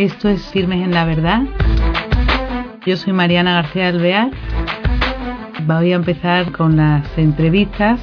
Esto 0.00 0.30
es 0.30 0.40
Firmes 0.50 0.82
en 0.82 0.92
la 0.92 1.04
Verdad. 1.04 1.42
Yo 2.86 2.96
soy 2.96 3.12
Mariana 3.12 3.52
García 3.52 3.88
Alvear. 3.88 4.30
Voy 5.66 5.92
a 5.92 5.96
empezar 5.96 6.52
con 6.52 6.78
las 6.78 7.18
entrevistas. 7.18 8.00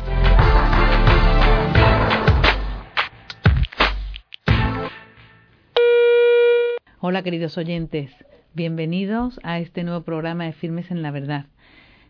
Hola 6.99 7.23
queridos 7.23 7.57
oyentes, 7.57 8.11
bienvenidos 8.53 9.39
a 9.41 9.57
este 9.57 9.83
nuevo 9.83 10.01
programa 10.01 10.43
de 10.43 10.53
Firmes 10.53 10.91
en 10.91 11.01
la 11.01 11.09
Verdad. 11.09 11.47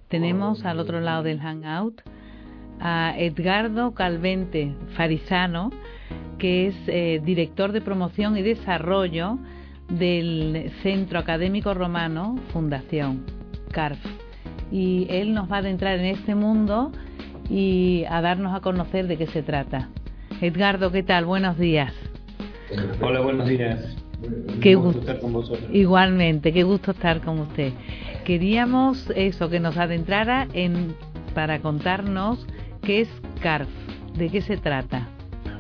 Tenemos 0.09 0.66
al 0.66 0.81
otro 0.81 0.99
lado 0.99 1.23
del 1.23 1.40
Hangout 1.40 2.02
a 2.81 3.13
Edgardo 3.17 3.94
Calvente 3.94 4.76
Farisano, 4.98 5.72
que 6.40 6.67
es 6.67 6.76
eh, 6.88 7.22
director 7.23 7.72
de 7.72 7.80
promoción 7.80 8.35
y 8.35 8.41
desarrollo 8.41 9.40
del 9.90 10.72
Centro 10.84 11.20
Académico 11.20 11.73
Romano 11.73 12.36
Fundación 12.52 13.23
CARF. 13.72 14.00
Y 14.72 15.08
él 15.09 15.34
nos 15.34 15.50
va 15.52 15.58
a 15.58 15.59
adentrar 15.59 16.00
en 16.00 16.05
este 16.05 16.36
mundo 16.36 16.91
y 17.50 18.04
a 18.09 18.22
darnos 18.22 18.55
a 18.55 18.59
conocer 18.59 19.08
de 19.08 19.18
qué 19.18 19.28
se 19.28 19.44
trata. 19.44 19.90
Edgardo, 20.42 20.92
¿qué 20.92 21.04
tal? 21.04 21.26
Buenos 21.26 21.58
días. 21.58 21.94
Hola, 23.02 23.22
buenos 23.22 23.48
días. 23.48 23.95
Qué 24.62 24.76
gusto 24.76 25.00
estar 25.00 25.20
con 25.20 25.34
vosotros. 25.34 25.70
Igualmente, 25.72 26.52
qué 26.52 26.64
gusto 26.64 26.92
estar 26.92 27.22
con 27.22 27.40
usted. 27.40 27.72
Queríamos 28.26 29.09
eso, 29.16 29.50
que 29.50 29.59
nos 29.59 29.78
adentrara 29.78 30.48
en 30.54 30.95
para 31.34 31.59
contarnos 31.59 32.45
qué 32.81 33.02
es 33.02 33.09
CARF, 33.42 33.70
de 34.17 34.30
qué 34.30 34.42
se 34.42 34.58
trata. 34.58 35.08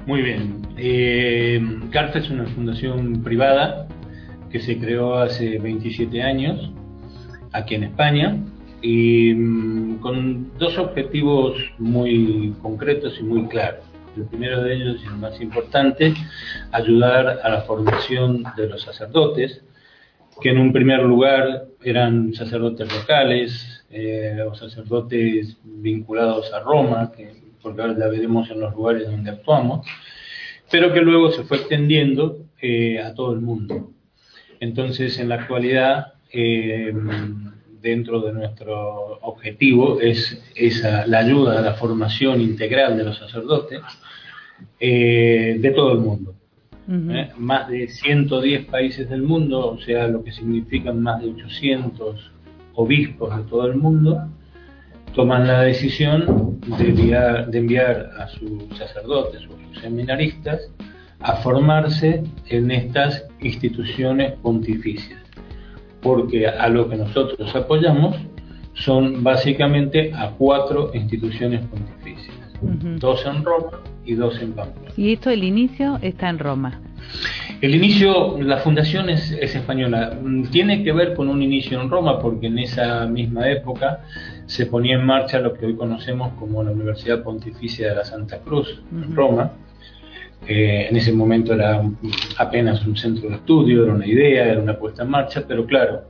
Muy 0.05 0.21
bien. 0.21 0.61
Eh, 0.75 1.61
CARF 1.91 2.15
es 2.15 2.29
una 2.29 2.45
fundación 2.45 3.21
privada 3.23 3.87
que 4.51 4.59
se 4.59 4.77
creó 4.77 5.15
hace 5.15 5.59
27 5.59 6.21
años 6.21 6.71
aquí 7.51 7.75
en 7.75 7.83
España 7.83 8.37
y 8.81 9.33
mm, 9.33 9.99
con 9.99 10.57
dos 10.57 10.77
objetivos 10.77 11.57
muy 11.77 12.53
concretos 12.61 13.17
y 13.19 13.23
muy 13.23 13.47
claros. 13.47 13.83
El 14.15 14.25
primero 14.25 14.63
de 14.63 14.75
ellos 14.75 15.01
y 15.03 15.07
el 15.07 15.17
más 15.17 15.39
importante, 15.41 16.13
ayudar 16.71 17.39
a 17.43 17.49
la 17.49 17.61
formación 17.61 18.43
de 18.55 18.67
los 18.67 18.81
sacerdotes, 18.81 19.63
que 20.41 20.49
en 20.49 20.59
un 20.59 20.73
primer 20.73 21.01
lugar 21.01 21.65
eran 21.83 22.33
sacerdotes 22.33 22.91
locales 22.93 23.85
eh, 23.91 24.37
o 24.47 24.55
sacerdotes 24.55 25.57
vinculados 25.63 26.51
a 26.53 26.59
Roma, 26.61 27.11
que, 27.15 27.31
porque 27.61 27.81
ahora 27.81 27.95
ya 27.97 28.07
veremos 28.07 28.49
en 28.49 28.59
los 28.59 28.73
lugares 28.73 29.09
donde 29.09 29.31
actuamos, 29.31 29.85
pero 30.71 30.93
que 30.93 31.01
luego 31.01 31.31
se 31.31 31.43
fue 31.43 31.57
extendiendo 31.57 32.39
eh, 32.61 32.99
a 32.99 33.13
todo 33.13 33.33
el 33.33 33.41
mundo. 33.41 33.91
Entonces, 34.59 35.19
en 35.19 35.29
la 35.29 35.35
actualidad, 35.35 36.13
eh, 36.31 36.93
dentro 37.81 38.21
de 38.21 38.33
nuestro 38.33 39.19
objetivo 39.21 39.99
es 40.01 40.41
esa, 40.55 41.05
la 41.07 41.19
ayuda 41.19 41.59
a 41.59 41.61
la 41.61 41.73
formación 41.75 42.41
integral 42.41 42.97
de 42.97 43.03
los 43.03 43.17
sacerdotes 43.17 43.81
eh, 44.79 45.57
de 45.59 45.71
todo 45.71 45.93
el 45.93 45.99
mundo. 45.99 46.35
¿eh? 46.89 47.29
Más 47.37 47.67
de 47.69 47.87
110 47.87 48.65
países 48.65 49.09
del 49.09 49.21
mundo, 49.21 49.67
o 49.71 49.79
sea, 49.79 50.07
lo 50.07 50.23
que 50.23 50.31
significan 50.31 51.01
más 51.01 51.21
de 51.21 51.29
800 51.29 52.31
obispos 52.75 53.35
de 53.35 53.43
todo 53.43 53.67
el 53.67 53.75
mundo, 53.75 54.27
toman 55.13 55.47
la 55.47 55.61
decisión 55.61 56.59
de 56.77 56.89
enviar, 56.89 57.49
de 57.49 57.57
enviar 57.57 58.11
a 58.19 58.27
sus 58.27 58.77
sacerdotes 58.77 59.41
o 59.47 59.57
sus 59.67 59.81
seminaristas 59.81 60.69
a 61.19 61.37
formarse 61.37 62.23
en 62.47 62.71
estas 62.71 63.25
instituciones 63.39 64.33
pontificias, 64.41 65.19
porque 66.01 66.47
a 66.47 66.67
lo 66.69 66.89
que 66.89 66.97
nosotros 66.97 67.55
apoyamos 67.55 68.15
son 68.73 69.23
básicamente 69.23 70.11
a 70.13 70.31
cuatro 70.31 70.91
instituciones 70.93 71.65
pontificias, 71.65 72.35
dos 72.99 73.25
en 73.25 73.43
Roma 73.43 73.81
y 74.05 74.13
dos 74.13 74.39
en 74.41 74.53
Pamplona. 74.53 74.91
Y 74.95 75.13
esto, 75.13 75.29
el 75.29 75.43
inicio 75.43 75.97
está 76.01 76.29
en 76.29 76.39
Roma. 76.39 76.79
El 77.61 77.73
inicio, 77.73 78.37
la 78.39 78.57
fundación 78.57 79.09
es, 79.09 79.31
española. 79.31 80.15
Tiene 80.51 80.83
que 80.83 80.91
ver 80.91 81.15
con 81.15 81.27
un 81.27 81.41
inicio 81.41 81.81
en 81.81 81.89
Roma, 81.89 82.19
porque 82.19 82.47
en 82.47 82.59
esa 82.59 83.07
misma 83.07 83.49
época 83.49 84.01
se 84.45 84.67
ponía 84.67 84.95
en 84.95 85.05
marcha 85.05 85.39
lo 85.39 85.53
que 85.53 85.65
hoy 85.65 85.75
conocemos 85.75 86.33
como 86.33 86.63
la 86.63 86.71
Universidad 86.71 87.23
Pontificia 87.23 87.89
de 87.89 87.95
la 87.95 88.05
Santa 88.05 88.37
Cruz, 88.39 88.81
en 88.91 89.15
Roma, 89.15 89.53
en 90.47 90.95
ese 90.95 91.11
momento 91.11 91.53
era 91.53 91.81
apenas 92.37 92.85
un 92.85 92.95
centro 92.95 93.29
de 93.29 93.35
estudio, 93.35 93.83
era 93.83 93.93
una 93.93 94.05
idea, 94.05 94.45
era 94.45 94.61
una 94.61 94.77
puesta 94.77 95.03
en 95.03 95.09
marcha, 95.09 95.43
pero 95.47 95.65
claro, 95.65 96.03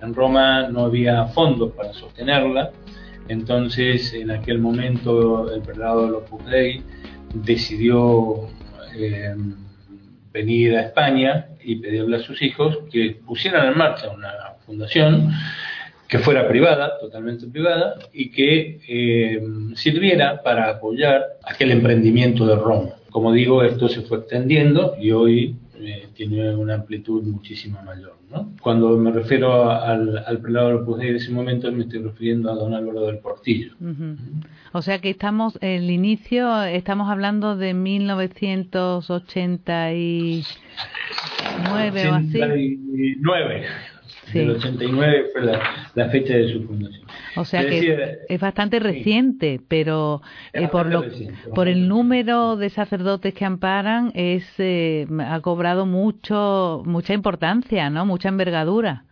en 0.00 0.14
Roma 0.14 0.68
no 0.68 0.84
había 0.84 1.26
fondos 1.26 1.72
para 1.72 1.92
sostenerla, 1.92 2.70
entonces 3.28 4.12
en 4.14 4.30
aquel 4.30 4.58
momento 4.58 5.52
el 5.54 5.62
prelado 5.62 6.06
de 6.06 6.12
Opus 6.12 6.44
Dei 6.46 6.82
decidió 7.34 8.48
eh, 8.96 9.34
venir 10.32 10.76
a 10.76 10.82
España 10.82 11.46
y 11.62 11.76
pedirle 11.76 12.16
a 12.16 12.20
sus 12.20 12.42
hijos 12.42 12.78
que 12.90 13.16
pusieran 13.24 13.68
en 13.68 13.78
marcha 13.78 14.10
una 14.10 14.32
fundación 14.66 15.32
que 16.08 16.18
fuera 16.18 16.46
privada, 16.46 16.98
totalmente 17.00 17.46
privada, 17.46 17.94
y 18.12 18.30
que 18.30 18.80
eh, 18.86 19.42
sirviera 19.74 20.42
para 20.42 20.68
apoyar 20.68 21.24
aquel 21.42 21.70
emprendimiento 21.70 22.46
de 22.46 22.54
Roma. 22.54 22.90
Como 23.12 23.32
digo, 23.32 23.62
esto 23.62 23.88
se 23.88 24.02
fue 24.02 24.18
extendiendo 24.18 24.96
y 24.98 25.12
hoy 25.12 25.56
eh, 25.78 26.08
tiene 26.14 26.54
una 26.54 26.74
amplitud 26.74 27.22
muchísimo 27.22 27.80
mayor. 27.82 28.16
Cuando 28.62 28.96
me 28.96 29.10
refiero 29.10 29.70
al, 29.70 30.24
al 30.26 30.38
prelado 30.38 30.68
de 30.68 30.74
Opus 30.76 30.98
Dei 30.98 31.10
de 31.10 31.18
ese 31.18 31.30
momento, 31.30 31.70
me 31.70 31.82
estoy 31.82 32.02
refiriendo 32.02 32.50
a 32.50 32.54
don 32.54 32.72
Álvaro 32.72 33.02
del 33.02 33.18
Portillo. 33.18 33.74
O 34.72 34.80
sea 34.80 35.00
que 35.00 35.10
estamos, 35.10 35.58
el 35.60 35.90
inicio, 35.90 36.62
estamos 36.62 37.10
hablando 37.10 37.56
de 37.56 37.74
1989 37.74 40.44
o 41.68 41.74
así. 42.14 42.40
89. 42.40 43.66
El 44.32 44.50
89 44.50 45.24
fue 45.32 45.42
la, 45.94 46.08
fecha 46.08 46.34
de 46.34 46.52
su 46.52 46.62
fundación. 46.64 47.06
O 47.36 47.44
sea 47.44 47.66
que 47.66 48.18
es 48.28 48.40
bastante 48.40 48.78
reciente, 48.78 49.60
pero 49.68 50.22
eh, 50.52 50.68
por 50.68 50.86
lo 50.86 51.04
por 51.54 51.68
el 51.68 51.88
número 51.88 52.56
de 52.56 52.70
sacerdotes 52.70 53.34
que 53.34 53.44
amparan 53.44 54.12
es 54.14 54.44
eh, 54.58 55.06
ha 55.26 55.40
cobrado 55.40 55.86
mucho 55.86 56.82
mucha 56.86 57.14
importancia, 57.14 57.90
¿no? 57.90 58.06
Mucha 58.06 58.28
envergadura. 58.28 59.04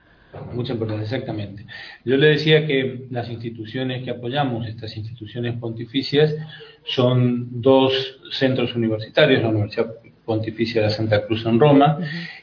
Mucha 0.55 0.75
importancia, 0.75 1.05
exactamente. 1.05 1.67
Yo 2.05 2.17
le 2.17 2.29
decía 2.29 2.65
que 2.67 3.07
las 3.11 3.29
instituciones 3.29 4.05
que 4.05 4.11
apoyamos, 4.11 4.67
estas 4.69 4.97
instituciones 4.97 5.57
pontificias, 5.59 6.37
son 6.85 7.61
dos 7.61 8.21
centros 8.31 8.75
universitarios, 8.77 9.43
la 9.43 9.49
Universidad 9.49 9.93
Pontificia 10.25 10.81
de 10.81 10.87
la 10.87 10.93
Santa 10.93 11.27
Cruz 11.27 11.45
en 11.45 11.59
Roma 11.59 11.99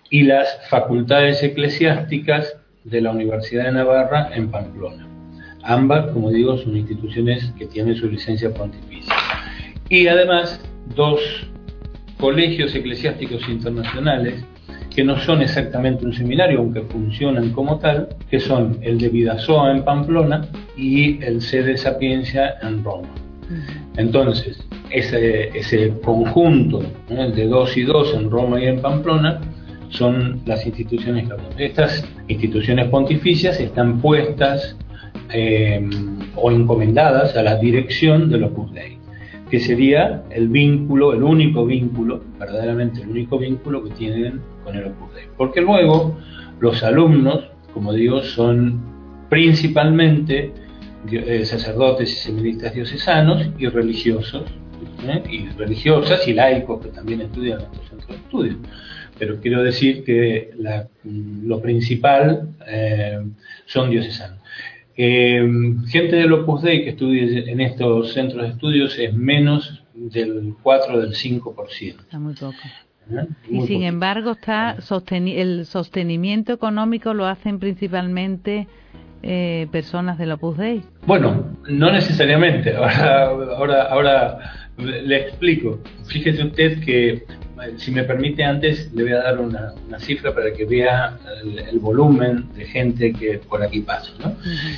y 0.09 0.23
las 0.23 0.59
facultades 0.69 1.43
eclesiásticas 1.43 2.55
de 2.83 3.01
la 3.01 3.11
Universidad 3.11 3.65
de 3.65 3.71
Navarra 3.73 4.29
en 4.33 4.49
Pamplona. 4.49 5.07
Ambas, 5.63 6.11
como 6.11 6.31
digo, 6.31 6.57
son 6.57 6.77
instituciones 6.77 7.51
que 7.57 7.65
tienen 7.65 7.95
su 7.95 8.09
licencia 8.09 8.53
pontificia. 8.53 9.13
Y 9.89 10.07
además, 10.07 10.61
dos 10.95 11.19
colegios 12.19 12.73
eclesiásticos 12.73 13.47
internacionales 13.49 14.45
que 14.95 15.03
no 15.03 15.19
son 15.19 15.41
exactamente 15.41 16.05
un 16.05 16.13
seminario, 16.13 16.59
aunque 16.59 16.81
funcionan 16.81 17.51
como 17.51 17.77
tal, 17.77 18.09
que 18.31 18.39
son 18.39 18.79
el 18.81 18.97
de 18.97 19.09
Vidasoa 19.09 19.71
en 19.71 19.83
Pamplona 19.83 20.47
y 20.75 21.23
el 21.23 21.41
Sede 21.41 21.77
Sapiencia 21.77 22.55
en 22.63 22.83
Roma. 22.83 23.09
Entonces, 23.97 24.59
ese, 24.89 25.49
ese 25.49 25.93
conjunto 26.03 26.81
de 27.09 27.45
dos 27.45 27.77
y 27.77 27.83
dos 27.83 28.13
en 28.13 28.31
Roma 28.31 28.59
y 28.59 28.65
en 28.65 28.81
Pamplona 28.81 29.39
son 29.89 30.41
las 30.45 30.65
instituciones 30.65 31.29
que 31.55 31.65
Estas 31.65 32.05
instituciones 32.27 32.89
pontificias 32.89 33.59
están 33.59 34.01
puestas 34.01 34.75
eh, 35.33 35.87
o 36.35 36.51
encomendadas 36.51 37.35
a 37.35 37.43
la 37.43 37.55
dirección 37.55 38.29
de 38.29 38.37
los 38.37 38.51
Dei, 38.73 38.97
que 39.49 39.59
sería 39.59 40.23
el 40.29 40.49
vínculo, 40.49 41.13
el 41.13 41.23
único 41.23 41.65
vínculo, 41.65 42.21
verdaderamente 42.39 43.01
el 43.01 43.09
único 43.09 43.37
vínculo 43.37 43.83
que 43.83 43.91
tienen 43.91 44.41
con 44.63 44.75
el 44.75 44.85
Opus 44.85 45.13
Dei. 45.15 45.25
Porque 45.37 45.61
luego 45.61 46.17
los 46.59 46.83
alumnos, 46.83 47.49
como 47.73 47.93
digo, 47.93 48.21
son 48.21 48.79
principalmente 49.29 50.51
eh, 51.11 51.45
sacerdotes 51.45 52.11
y 52.11 52.15
seminaristas 52.15 52.73
diocesanos 52.73 53.49
y 53.57 53.67
religiosos, 53.67 54.43
¿eh? 55.07 55.23
y 55.29 55.49
religiosas 55.57 56.27
y 56.27 56.33
laicos 56.33 56.85
que 56.85 56.89
también 56.89 57.21
estudian 57.21 57.59
en 57.59 57.65
estos 57.65 57.87
centros 57.89 58.09
de 58.09 58.15
estudio 58.15 58.57
pero 59.19 59.39
quiero 59.41 59.63
decir 59.63 60.03
que 60.03 60.51
lo 61.03 61.61
principal 61.61 62.49
eh, 62.67 63.19
son 63.65 63.89
diocesanos. 63.89 64.39
Eh, 64.95 65.47
gente 65.89 66.15
del 66.15 66.33
Opus 66.33 66.63
Dei 66.63 66.83
que 66.83 66.89
estudia 66.91 67.23
en 67.51 67.61
estos 67.61 68.13
centros 68.13 68.43
de 68.43 68.49
estudios 68.49 68.97
es 68.97 69.13
menos 69.13 69.83
del 69.93 70.55
4 70.63 70.99
del 70.99 71.13
5%. 71.13 71.99
Está 71.99 72.17
muy 72.19 72.33
poco. 72.33 72.55
¿eh? 73.11 73.25
Y 73.45 73.47
sin 73.49 73.59
poquito. 73.59 73.83
embargo, 73.83 74.31
está 74.31 74.77
sosteni- 74.77 75.35
el 75.37 75.65
sostenimiento 75.65 76.51
económico 76.53 77.13
lo 77.13 77.25
hacen 77.27 77.59
principalmente 77.59 78.67
eh, 79.23 79.67
personas 79.71 80.17
del 80.17 80.31
Opus 80.31 80.57
Dei. 80.57 80.81
Bueno, 81.05 81.45
no 81.69 81.91
necesariamente. 81.91 82.75
Ahora, 82.75 83.25
ahora, 83.55 83.81
ahora 83.83 84.39
le 84.77 85.15
explico. 85.27 85.79
Fíjese 86.07 86.43
usted 86.43 86.79
que, 86.83 87.23
si 87.77 87.91
me 87.91 88.03
permite 88.03 88.43
antes, 88.43 88.91
le 88.93 89.03
voy 89.03 89.11
a 89.13 89.23
dar 89.23 89.39
una, 89.39 89.73
una 89.87 89.99
cifra 89.99 90.33
para 90.33 90.53
que 90.53 90.65
vea 90.65 91.17
el, 91.43 91.59
el 91.59 91.79
volumen 91.79 92.45
de 92.55 92.65
gente 92.65 93.13
que 93.13 93.39
por 93.39 93.63
aquí 93.63 93.81
pasa. 93.81 94.11
¿no? 94.23 94.35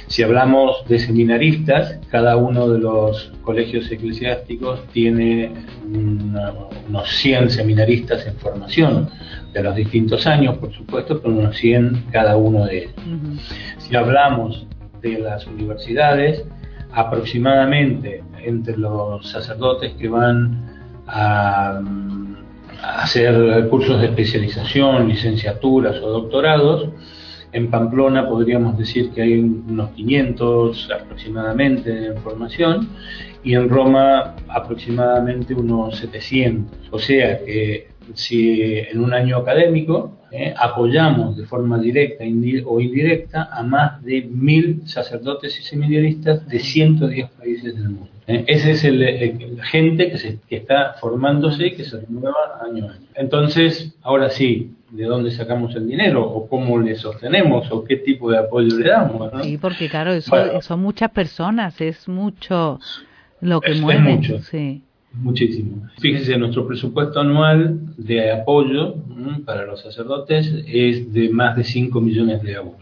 Si 0.08 0.24
hablamos 0.24 0.78
de 0.88 0.98
seminaristas, 1.00 2.00
cada 2.10 2.38
uno 2.38 2.70
de 2.70 2.80
los 2.80 3.31
colegios 3.44 3.92
eclesiásticos 3.92 4.86
tiene 4.94 5.52
una- 5.94 6.54
unos 6.88 7.10
100 7.10 7.50
seminaristas 7.50 8.26
en 8.26 8.36
formación 8.36 9.10
de 9.54 9.64
los 9.64 9.76
distintos 9.76 10.26
años, 10.28 10.58
por 10.58 10.72
supuesto, 10.74 11.22
pero 11.22 11.34
unos 11.36 11.58
100 11.58 12.06
cada 12.12 12.38
uno 12.38 12.66
de 12.66 12.78
ellos. 12.80 12.94
Si 13.80 13.96
hablamos 13.96 14.68
de 15.02 15.18
las 15.20 15.46
universidades, 15.48 16.44
aproximadamente 16.92 18.24
entre 18.44 18.78
los 18.78 19.28
sacerdotes 19.30 19.94
que 19.94 20.08
van 20.08 20.66
a 21.08 21.81
hacer 22.84 23.68
cursos 23.70 24.00
de 24.00 24.08
especialización, 24.08 25.08
licenciaturas 25.08 26.02
o 26.02 26.10
doctorados, 26.10 26.90
en 27.52 27.70
Pamplona 27.72 28.28
podríamos 28.28 28.78
decir 28.78 29.10
que 29.12 29.24
hay 29.24 29.40
unos 29.40 29.90
500 29.92 30.90
aproximadamente 30.92 32.08
en 32.08 32.18
formación 32.18 32.90
y 33.44 33.56
en 33.56 33.70
Roma 33.70 34.36
aproximadamente 34.48 35.56
unos 35.56 35.98
700. 35.98 36.90
O 36.92 37.00
sea 37.00 37.44
que 37.44 37.88
si 38.16 38.62
en 38.80 39.00
un 39.00 39.14
año 39.14 39.38
académico 39.38 40.18
eh, 40.32 40.54
apoyamos 40.58 41.36
de 41.38 41.46
forma 41.46 41.80
directa 41.80 42.24
o 42.66 42.80
indirecta 42.80 43.50
a 43.52 43.64
más 43.64 44.04
de 44.04 44.22
mil 44.30 44.82
sacerdotes 44.88 45.60
y 45.60 45.64
seminaristas 45.64 46.48
de 46.48 46.60
110 46.60 47.30
países 47.32 47.76
del 47.76 47.90
mundo. 47.90 48.10
¿eh? 48.28 48.44
Ese 48.48 48.72
es 48.72 48.84
el, 48.84 49.60
gente 49.64 50.12
que, 50.12 50.18
se, 50.18 50.40
que 50.48 50.58
está 50.58 50.94
formándose 51.00 51.68
y 51.68 51.72
que 51.76 51.84
se 51.84 52.00
renueva 52.02 52.36
año 52.64 52.86
a 52.88 52.92
año. 52.94 53.02
Entonces, 53.16 53.96
ahora 54.04 54.30
sí, 54.30 54.76
¿de 54.92 55.06
dónde 55.06 55.32
sacamos 55.32 55.76
el 55.76 55.88
dinero? 55.88 56.24
¿O 56.30 56.48
cómo 56.48 56.78
le 56.80 56.96
sostenemos? 56.96 57.72
¿O 57.72 57.84
qué 57.84 57.96
tipo 57.98 58.30
de 58.32 58.38
apoyo 58.38 58.78
le 58.78 58.88
damos? 58.88 59.34
¿no? 59.34 59.44
Sí, 59.44 59.58
porque 59.58 59.90
claro, 59.90 60.14
eso 60.14 60.30
Bueno. 60.30 60.62
son 60.62 60.80
muchas 60.82 61.10
personas, 61.12 61.80
es 61.82 62.08
mucho 62.08 62.80
lo 63.42 63.62
que 63.62 63.72
Es- 63.72 63.78
es 63.78 63.82
mueve. 63.82 64.02
mucho. 64.02 64.40
Sí. 64.44 64.84
Muchísimo. 65.14 65.88
Fíjese, 66.00 66.38
nuestro 66.38 66.68
presupuesto 66.68 67.20
anual 67.20 67.80
de 67.98 68.32
apoyo 68.32 68.96
¿m? 69.10 69.40
para 69.46 69.66
los 69.66 69.82
sacerdotes 69.82 70.54
es 70.68 71.12
de 71.12 71.30
más 71.30 71.56
de 71.56 71.64
5 71.64 72.00
millones 72.00 72.42
de 72.44 72.54
euros. 72.54 72.82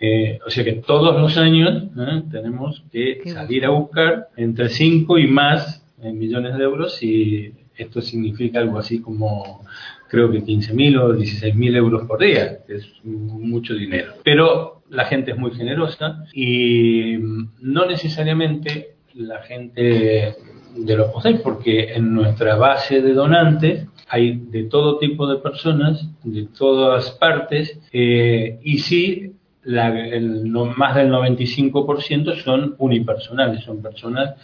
Eh, 0.00 0.40
o 0.44 0.50
sea 0.50 0.64
que 0.64 0.72
todos 0.72 1.18
los 1.20 1.36
años 1.38 1.84
¿eh? 1.96 2.22
tenemos 2.30 2.82
que 2.90 3.20
Qué 3.22 3.30
salir 3.30 3.64
a 3.64 3.70
buscar 3.70 4.28
entre 4.36 4.68
5 4.68 5.16
y 5.18 5.28
más 5.28 5.86
eh, 6.02 6.12
millones 6.12 6.58
de 6.58 6.64
euros 6.64 7.00
y 7.02 7.52
esto 7.76 8.02
significa 8.02 8.58
algo 8.58 8.78
así 8.78 9.00
como 9.00 9.64
creo 10.08 10.30
que 10.30 10.42
15.000 10.42 11.00
o 11.00 11.14
16.000 11.14 11.76
euros 11.76 12.06
por 12.06 12.20
día, 12.20 12.58
que 12.66 12.74
es 12.74 12.86
mucho 13.04 13.74
dinero. 13.74 14.14
Pero 14.24 14.82
la 14.90 15.06
gente 15.06 15.30
es 15.30 15.38
muy 15.38 15.52
generosa 15.52 16.24
y 16.34 17.16
mm, 17.16 17.48
no 17.60 17.86
necesariamente 17.86 18.96
la 19.14 19.40
gente 19.42 20.34
de 20.76 20.96
los 20.96 21.10
POSEI, 21.10 21.38
porque 21.38 21.94
en 21.94 22.14
nuestra 22.14 22.56
base 22.56 23.00
de 23.00 23.12
donantes 23.12 23.86
hay 24.08 24.36
de 24.36 24.64
todo 24.64 24.98
tipo 24.98 25.26
de 25.26 25.38
personas, 25.38 26.06
de 26.22 26.46
todas 26.56 27.10
partes, 27.12 27.78
eh, 27.92 28.58
y 28.62 28.78
sí, 28.78 29.32
la, 29.64 29.88
el, 29.88 30.50
no, 30.50 30.66
más 30.66 30.96
del 30.96 31.10
95% 31.10 32.42
son 32.42 32.74
unipersonales, 32.78 33.64
son 33.64 33.80
personas 33.80 34.34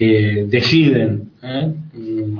que 0.00 0.46
deciden 0.48 1.32
¿eh? 1.42 1.74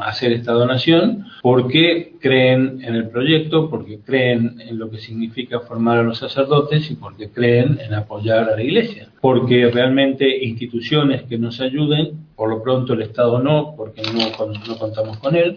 hacer 0.00 0.32
esta 0.32 0.52
donación 0.52 1.26
porque 1.42 2.14
creen 2.18 2.80
en 2.82 2.94
el 2.94 3.10
proyecto, 3.10 3.68
porque 3.68 3.98
creen 3.98 4.56
en 4.66 4.78
lo 4.78 4.90
que 4.90 4.96
significa 4.96 5.60
formar 5.60 5.98
a 5.98 6.02
los 6.02 6.16
sacerdotes 6.16 6.90
y 6.90 6.94
porque 6.94 7.28
creen 7.28 7.78
en 7.84 7.92
apoyar 7.92 8.48
a 8.48 8.56
la 8.56 8.62
iglesia. 8.62 9.08
Porque 9.20 9.70
realmente 9.70 10.42
instituciones 10.42 11.24
que 11.24 11.36
nos 11.36 11.60
ayuden, 11.60 12.29
por 12.40 12.48
lo 12.48 12.62
pronto 12.62 12.94
el 12.94 13.02
Estado 13.02 13.38
no, 13.38 13.74
porque 13.76 14.00
no, 14.00 14.30
no 14.66 14.78
contamos 14.78 15.18
con 15.18 15.36
él, 15.36 15.56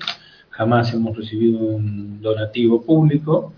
jamás 0.49 0.93
hemos 0.93 1.15
recibido 1.15 1.57
un 1.59 2.21
donativo 2.21 2.81
público. 2.81 3.53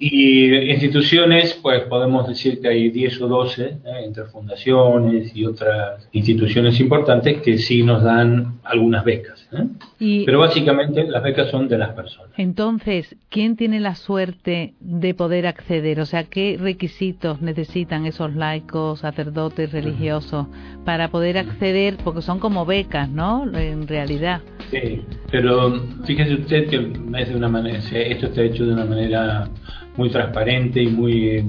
Y 0.00 0.54
instituciones, 0.70 1.58
pues 1.60 1.82
podemos 1.84 2.28
decir 2.28 2.60
que 2.60 2.68
hay 2.68 2.90
10 2.90 3.20
o 3.22 3.28
12, 3.28 3.64
¿eh? 3.64 3.78
entre 4.04 4.24
fundaciones 4.26 5.34
y 5.34 5.44
otras 5.44 6.08
instituciones 6.12 6.78
importantes 6.78 7.42
que 7.42 7.58
sí 7.58 7.82
nos 7.82 8.04
dan 8.04 8.60
algunas 8.62 9.04
becas. 9.04 9.48
¿eh? 9.52 9.64
Y 9.98 10.24
Pero 10.24 10.38
básicamente 10.38 11.02
las 11.04 11.20
becas 11.20 11.50
son 11.50 11.66
de 11.68 11.78
las 11.78 11.94
personas. 11.94 12.30
entonces, 12.36 13.16
¿quién 13.28 13.56
tiene 13.56 13.80
la 13.80 13.96
suerte 13.96 14.74
de 14.78 15.14
poder 15.14 15.48
acceder? 15.48 15.98
O 15.98 16.06
sea, 16.06 16.22
¿qué 16.22 16.56
requisitos 16.60 17.42
necesitan 17.42 18.06
esos 18.06 18.36
laicos, 18.36 19.00
sacerdotes, 19.00 19.72
religiosos 19.72 20.46
para 20.84 21.08
poder 21.08 21.38
acceder? 21.38 21.96
Porque 22.04 22.22
son 22.22 22.38
como 22.38 22.64
becas, 22.64 23.10
¿no? 23.10 23.50
En 23.58 23.88
realidad. 23.88 24.42
Sí, 24.70 25.02
pero 25.32 25.82
fíjese 26.04 26.34
usted 26.34 26.68
que 26.68 26.92
es 27.20 27.28
de 27.28 27.34
una 27.34 27.48
manera, 27.48 27.78
esto 27.78 28.26
está 28.26 28.42
hecho 28.42 28.64
de 28.64 28.74
una 28.74 28.84
manera 28.84 29.48
muy 29.98 30.08
transparente 30.10 30.82
y 30.82 30.86
muy, 30.86 31.44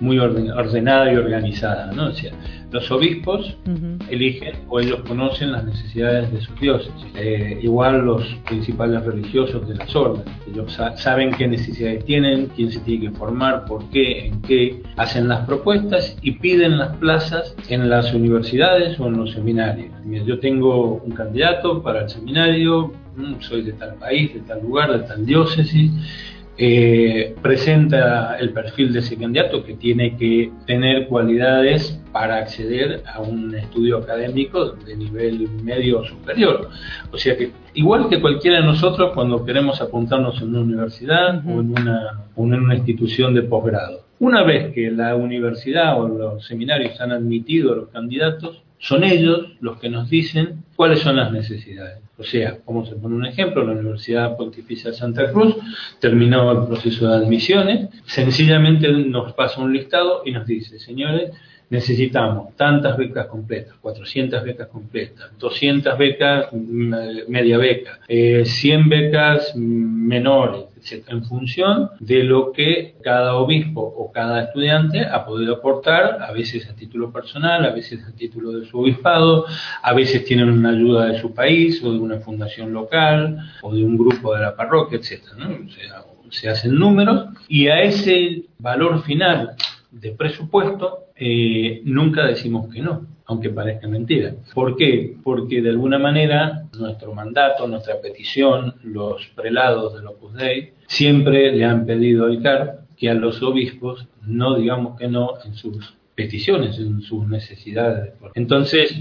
muy 0.00 0.18
orden- 0.18 0.50
ordenada 0.50 1.12
y 1.12 1.16
organizada, 1.16 1.92
¿no? 1.92 2.06
O 2.08 2.12
sea, 2.12 2.32
los 2.72 2.90
obispos 2.90 3.54
Ujú. 3.66 3.98
eligen 4.08 4.54
o 4.70 4.80
ellos 4.80 5.00
conocen 5.06 5.52
las 5.52 5.62
necesidades 5.64 6.32
de 6.32 6.40
sus 6.40 6.58
diócesis. 6.58 7.04
Eh, 7.16 7.58
igual 7.62 8.00
los 8.06 8.24
principales 8.48 9.04
religiosos 9.04 9.68
de 9.68 9.74
las 9.74 9.94
órdenes, 9.94 10.34
ellos 10.50 10.72
sa- 10.72 10.96
saben 10.96 11.32
qué 11.32 11.46
necesidades 11.46 12.02
tienen, 12.06 12.46
quién 12.56 12.72
se 12.72 12.80
tiene 12.80 13.10
que 13.10 13.10
formar, 13.10 13.66
por 13.66 13.84
qué, 13.90 14.28
en 14.28 14.40
qué, 14.40 14.82
hacen 14.96 15.28
las 15.28 15.44
propuestas 15.46 16.16
y 16.22 16.32
piden 16.32 16.78
las 16.78 16.96
plazas 16.96 17.54
en 17.68 17.90
las 17.90 18.14
universidades 18.14 18.98
o 18.98 19.06
en 19.06 19.18
los 19.18 19.32
seminarios. 19.32 19.92
Mira, 20.06 20.24
Yo 20.24 20.38
tengo 20.40 20.94
un 21.04 21.12
candidato 21.12 21.82
para 21.82 22.04
el 22.04 22.08
seminario, 22.08 22.90
mm, 23.16 23.34
soy 23.40 23.62
de 23.62 23.74
tal 23.74 23.96
país, 23.96 24.32
de 24.32 24.40
tal 24.40 24.62
lugar, 24.62 24.90
de 24.98 25.06
tal 25.06 25.26
diócesis, 25.26 25.90
eh, 26.58 27.34
presenta 27.40 28.36
el 28.38 28.50
perfil 28.50 28.92
de 28.92 28.98
ese 28.98 29.16
candidato 29.16 29.64
que 29.64 29.74
tiene 29.74 30.16
que 30.16 30.52
tener 30.66 31.06
cualidades 31.08 31.98
para 32.12 32.36
acceder 32.36 33.02
a 33.06 33.20
un 33.22 33.54
estudio 33.54 33.98
académico 33.98 34.72
de 34.72 34.96
nivel 34.96 35.48
medio 35.62 36.00
o 36.00 36.04
superior. 36.04 36.68
O 37.10 37.16
sea 37.16 37.36
que, 37.36 37.52
igual 37.74 38.08
que 38.08 38.20
cualquiera 38.20 38.58
de 38.58 38.64
nosotros 38.64 39.12
cuando 39.14 39.44
queremos 39.44 39.80
apuntarnos 39.80 40.40
en 40.42 40.50
una 40.50 40.60
universidad 40.60 41.42
o, 41.46 41.60
en 41.60 41.70
una, 41.70 42.24
o 42.36 42.44
en 42.44 42.54
una 42.54 42.74
institución 42.76 43.34
de 43.34 43.42
posgrado. 43.42 44.04
Una 44.20 44.44
vez 44.44 44.72
que 44.74 44.90
la 44.90 45.16
universidad 45.16 46.00
o 46.00 46.06
los 46.06 46.46
seminarios 46.46 47.00
han 47.00 47.12
admitido 47.12 47.72
a 47.72 47.76
los 47.76 47.88
candidatos, 47.88 48.62
son 48.82 49.04
ellos 49.04 49.52
los 49.60 49.78
que 49.78 49.88
nos 49.88 50.10
dicen 50.10 50.64
cuáles 50.74 50.98
son 50.98 51.14
las 51.16 51.30
necesidades. 51.30 52.02
O 52.18 52.24
sea, 52.24 52.58
vamos 52.66 52.90
a 52.90 52.96
poner 52.96 53.16
un 53.16 53.26
ejemplo, 53.26 53.64
la 53.64 53.72
Universidad 53.72 54.36
Pontificia 54.36 54.90
de 54.90 54.96
Santa 54.96 55.30
Cruz 55.30 55.54
terminó 56.00 56.50
el 56.50 56.66
proceso 56.66 57.08
de 57.08 57.14
admisiones, 57.14 57.90
sencillamente 58.06 58.90
nos 58.90 59.34
pasa 59.34 59.60
un 59.60 59.72
listado 59.72 60.22
y 60.24 60.32
nos 60.32 60.46
dice, 60.46 60.80
señores, 60.80 61.30
necesitamos 61.72 62.54
tantas 62.54 62.98
becas 62.98 63.28
completas, 63.28 63.74
400 63.80 64.44
becas 64.44 64.68
completas, 64.68 65.30
200 65.38 65.96
becas 65.96 66.48
mm, 66.52 66.94
media 67.28 67.56
beca, 67.56 67.98
eh, 68.06 68.44
100 68.44 68.88
becas 68.90 69.52
mm, 69.56 70.06
menores, 70.06 70.66
etc., 70.76 71.08
en 71.08 71.24
función 71.24 71.90
de 71.98 72.24
lo 72.24 72.52
que 72.52 72.96
cada 73.02 73.36
obispo 73.36 73.80
o 73.80 74.12
cada 74.12 74.42
estudiante 74.42 75.00
ha 75.00 75.24
podido 75.24 75.54
aportar, 75.54 76.20
a 76.20 76.30
veces 76.32 76.68
a 76.68 76.76
título 76.76 77.10
personal, 77.10 77.64
a 77.64 77.70
veces 77.70 78.04
a 78.06 78.12
título 78.14 78.52
de 78.52 78.66
su 78.66 78.78
obispado, 78.78 79.46
a 79.82 79.94
veces 79.94 80.26
tienen 80.26 80.50
una 80.50 80.72
ayuda 80.72 81.06
de 81.06 81.20
su 81.22 81.32
país 81.32 81.82
o 81.82 81.90
de 81.90 81.98
una 81.98 82.18
fundación 82.18 82.74
local 82.74 83.38
o 83.62 83.74
de 83.74 83.82
un 83.82 83.96
grupo 83.96 84.34
de 84.34 84.42
la 84.42 84.54
parroquia, 84.54 84.98
etc. 84.98 85.22
¿no? 85.38 85.46
O 85.66 85.70
sea, 85.70 86.04
se 86.28 86.50
hacen 86.50 86.74
números 86.74 87.28
y 87.48 87.68
a 87.68 87.80
ese 87.82 88.42
valor 88.58 89.02
final 89.04 89.56
de 89.90 90.12
presupuesto 90.12 91.02
eh, 91.24 91.82
nunca 91.84 92.26
decimos 92.26 92.68
que 92.74 92.80
no, 92.80 93.06
aunque 93.26 93.50
parezca 93.50 93.86
mentira. 93.86 94.34
¿Por 94.52 94.76
qué? 94.76 95.14
Porque 95.22 95.62
de 95.62 95.70
alguna 95.70 95.96
manera 95.96 96.64
nuestro 96.76 97.14
mandato, 97.14 97.68
nuestra 97.68 98.00
petición, 98.00 98.74
los 98.82 99.24
prelados 99.36 99.94
del 99.94 100.08
Opus 100.08 100.34
Dei 100.34 100.72
siempre 100.88 101.52
le 101.52 101.64
han 101.64 101.86
pedido 101.86 102.24
al 102.26 102.42
CAR 102.42 102.80
que 102.96 103.08
a 103.08 103.14
los 103.14 103.40
obispos 103.40 104.08
no 104.26 104.56
digamos 104.56 104.98
que 104.98 105.06
no 105.06 105.34
en 105.44 105.54
sus 105.54 105.94
peticiones, 106.16 106.76
en 106.78 107.00
sus 107.02 107.24
necesidades. 107.28 108.14
Entonces, 108.34 108.92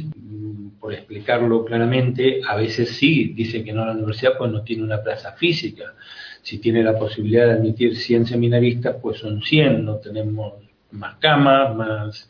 por 0.79 0.93
explicarlo 0.93 1.65
claramente, 1.65 2.41
a 2.47 2.55
veces 2.55 2.89
sí 2.97 3.33
dice 3.35 3.63
que 3.63 3.73
no 3.73 3.83
la 3.83 3.93
universidad, 3.93 4.37
pues 4.37 4.51
no 4.51 4.61
tiene 4.61 4.83
una 4.83 5.01
plaza 5.01 5.31
física. 5.31 5.95
Si 6.43 6.59
tiene 6.59 6.83
la 6.83 6.99
posibilidad 6.99 7.47
de 7.47 7.53
admitir 7.53 7.95
100 7.95 8.27
seminaristas, 8.27 8.97
pues 9.01 9.17
son 9.17 9.41
100, 9.41 9.85
no 9.85 9.95
tenemos 9.95 10.53
más 10.91 11.15
camas, 11.15 11.75
más, 11.75 12.29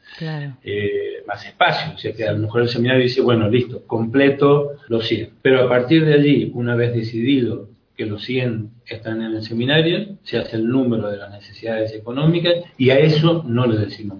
eh, 0.63 1.23
más 1.27 1.45
espacio. 1.45 1.93
O 1.95 1.97
sea 1.97 2.13
que 2.13 2.27
a 2.27 2.33
lo 2.33 2.39
mejor 2.39 2.61
el 2.61 2.69
seminario 2.69 3.03
dice, 3.03 3.21
bueno, 3.21 3.49
listo, 3.49 3.83
completo 3.87 4.71
los 4.87 5.07
100. 5.07 5.29
Pero 5.41 5.63
a 5.63 5.69
partir 5.69 6.05
de 6.05 6.13
allí, 6.13 6.51
una 6.53 6.75
vez 6.75 6.93
decidido 6.93 7.69
que 7.95 8.05
los 8.05 8.23
100 8.23 8.71
están 8.87 9.21
en 9.21 9.35
el 9.35 9.43
seminario, 9.43 10.17
se 10.23 10.37
hace 10.37 10.55
el 10.55 10.67
número 10.67 11.09
de 11.09 11.17
las 11.17 11.31
necesidades 11.31 11.93
económicas 11.93 12.55
y 12.77 12.89
a 12.89 12.97
eso 12.97 13.43
no 13.45 13.67
le 13.67 13.77
decimos. 13.77 14.19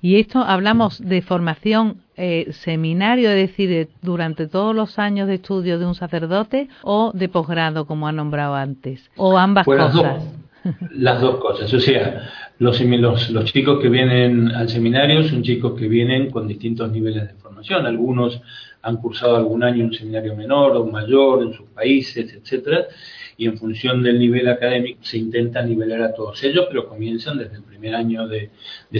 Y 0.00 0.18
esto 0.18 0.38
hablamos 0.38 0.98
de 0.98 1.20
formación 1.20 1.98
eh, 2.16 2.48
seminario, 2.52 3.30
es 3.30 3.48
decir, 3.48 3.88
durante 4.02 4.46
todos 4.46 4.74
los 4.74 4.98
años 4.98 5.28
de 5.28 5.34
estudio 5.34 5.78
de 5.78 5.86
un 5.86 5.94
sacerdote 5.94 6.68
o 6.82 7.12
de 7.12 7.28
posgrado, 7.28 7.86
como 7.86 8.08
ha 8.08 8.12
nombrado 8.12 8.54
antes, 8.54 9.10
o 9.16 9.36
ambas 9.36 9.64
pues 9.66 9.80
cosas. 9.80 10.22
Las 10.92 11.20
dos, 11.20 11.36
cosas, 11.36 11.72
o 11.72 11.80
sea, 11.80 12.30
los, 12.58 12.78
chicos 13.46 13.80
que 13.80 13.88
vienen 13.88 14.50
al 14.50 14.68
seminario 14.68 15.24
son 15.24 15.42
chicos 15.42 15.78
que 15.78 15.88
vienen 15.88 16.30
con 16.30 16.46
distintos 16.46 16.90
niveles 16.90 17.28
de 17.28 17.34
formación, 17.34 17.86
algunos 17.86 18.40
han 18.82 18.96
cursado 18.96 19.36
algún 19.36 19.62
año 19.62 19.84
un 19.84 19.94
seminario 19.94 20.34
menor 20.34 20.76
o 20.76 20.84
mayor 20.86 21.42
en 21.42 21.52
sus 21.54 21.68
países, 21.68 22.32
etcétera, 22.32 22.86
y 23.36 23.46
en 23.46 23.56
función 23.56 24.02
del 24.02 24.18
nivel 24.18 24.48
académico 24.48 25.00
se 25.02 25.16
intenta 25.18 25.62
nivelar 25.62 26.02
a 26.02 26.14
todos 26.14 26.42
ellos, 26.44 26.66
pero 26.68 26.88
comienzan 26.88 27.38
desde 27.38 27.56
el 27.56 27.62
primer 27.62 27.94
año 27.94 28.28
de, 28.28 28.50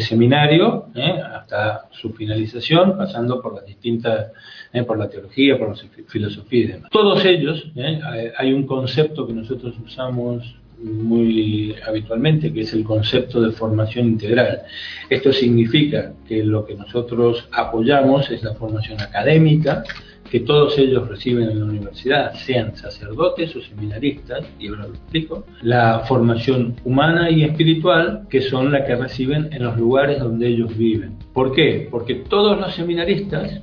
seminario 0.01 0.87
¿eh? 0.95 1.21
hasta 1.21 1.89
su 1.93 2.11
finalización, 2.15 2.97
pasando 2.97 3.43
por 3.43 3.55
las 3.55 3.67
distintas, 3.67 4.33
¿eh? 4.73 4.83
por 4.83 4.99
la 4.99 5.09
teología, 5.09 5.59
por 5.59 5.69
la 5.69 5.75
filosofía 6.07 6.65
y 6.65 6.67
demás. 6.69 6.91
Todos 6.91 7.23
ellos, 7.27 7.67
¿eh? 7.77 8.01
hay 8.37 8.53
un 8.55 8.67
concepto 8.67 9.27
que 9.27 9.35
nosotros 9.35 9.75
usamos 9.85 10.60
muy 10.83 11.75
habitualmente, 11.87 12.53
que 12.53 12.63
es 12.63 12.73
el 12.73 12.85
concepto 12.85 13.41
de 13.41 13.53
formación 13.53 14.07
integral. 14.07 14.63
Esto 15.09 15.33
significa 15.33 16.13
que 16.27 16.43
lo 16.43 16.65
que 16.65 16.75
nosotros 16.75 17.49
apoyamos 17.53 18.31
es 18.31 18.43
la 18.43 18.55
formación 18.55 19.01
académica, 19.01 19.85
que 20.31 20.41
todos 20.41 20.79
ellos 20.79 21.09
reciben 21.09 21.51
en 21.51 21.59
la 21.59 21.65
universidad, 21.65 22.35
sean 22.35 22.77
sacerdotes 22.77 23.55
o 23.57 23.61
seminaristas, 23.61 24.47
y 24.61 24.69
ahora 24.69 24.87
lo 24.87 24.95
explico, 24.95 25.45
la 25.63 26.01
formación 26.07 26.77
humana 26.85 27.31
y 27.31 27.43
espiritual, 27.43 28.27
que 28.31 28.41
son 28.41 28.71
la 28.71 28.85
que 28.85 28.95
reciben 28.95 29.53
en 29.53 29.65
los 29.65 29.77
lugares 29.77 30.21
donde 30.21 30.47
ellos 30.47 30.77
viven. 30.77 31.19
¿Por 31.33 31.53
qué? 31.53 31.89
Porque 31.91 32.15
todos 32.15 32.61
los 32.61 32.75
seminaristas, 32.75 33.55
¿eh? 33.55 33.63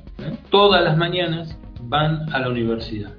todas 0.50 0.84
las 0.84 0.96
mañanas, 0.96 1.58
van 1.80 2.30
a 2.34 2.40
la 2.40 2.50
universidad 2.50 3.12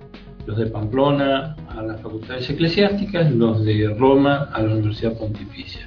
los 0.49 0.57
de 0.57 0.65
Pamplona 0.65 1.55
a 1.69 1.81
las 1.81 2.01
facultades 2.01 2.49
eclesiásticas, 2.49 3.31
los 3.31 3.63
de 3.63 3.93
Roma 3.97 4.49
a 4.53 4.61
la 4.61 4.73
Universidad 4.73 5.17
Pontificia. 5.17 5.81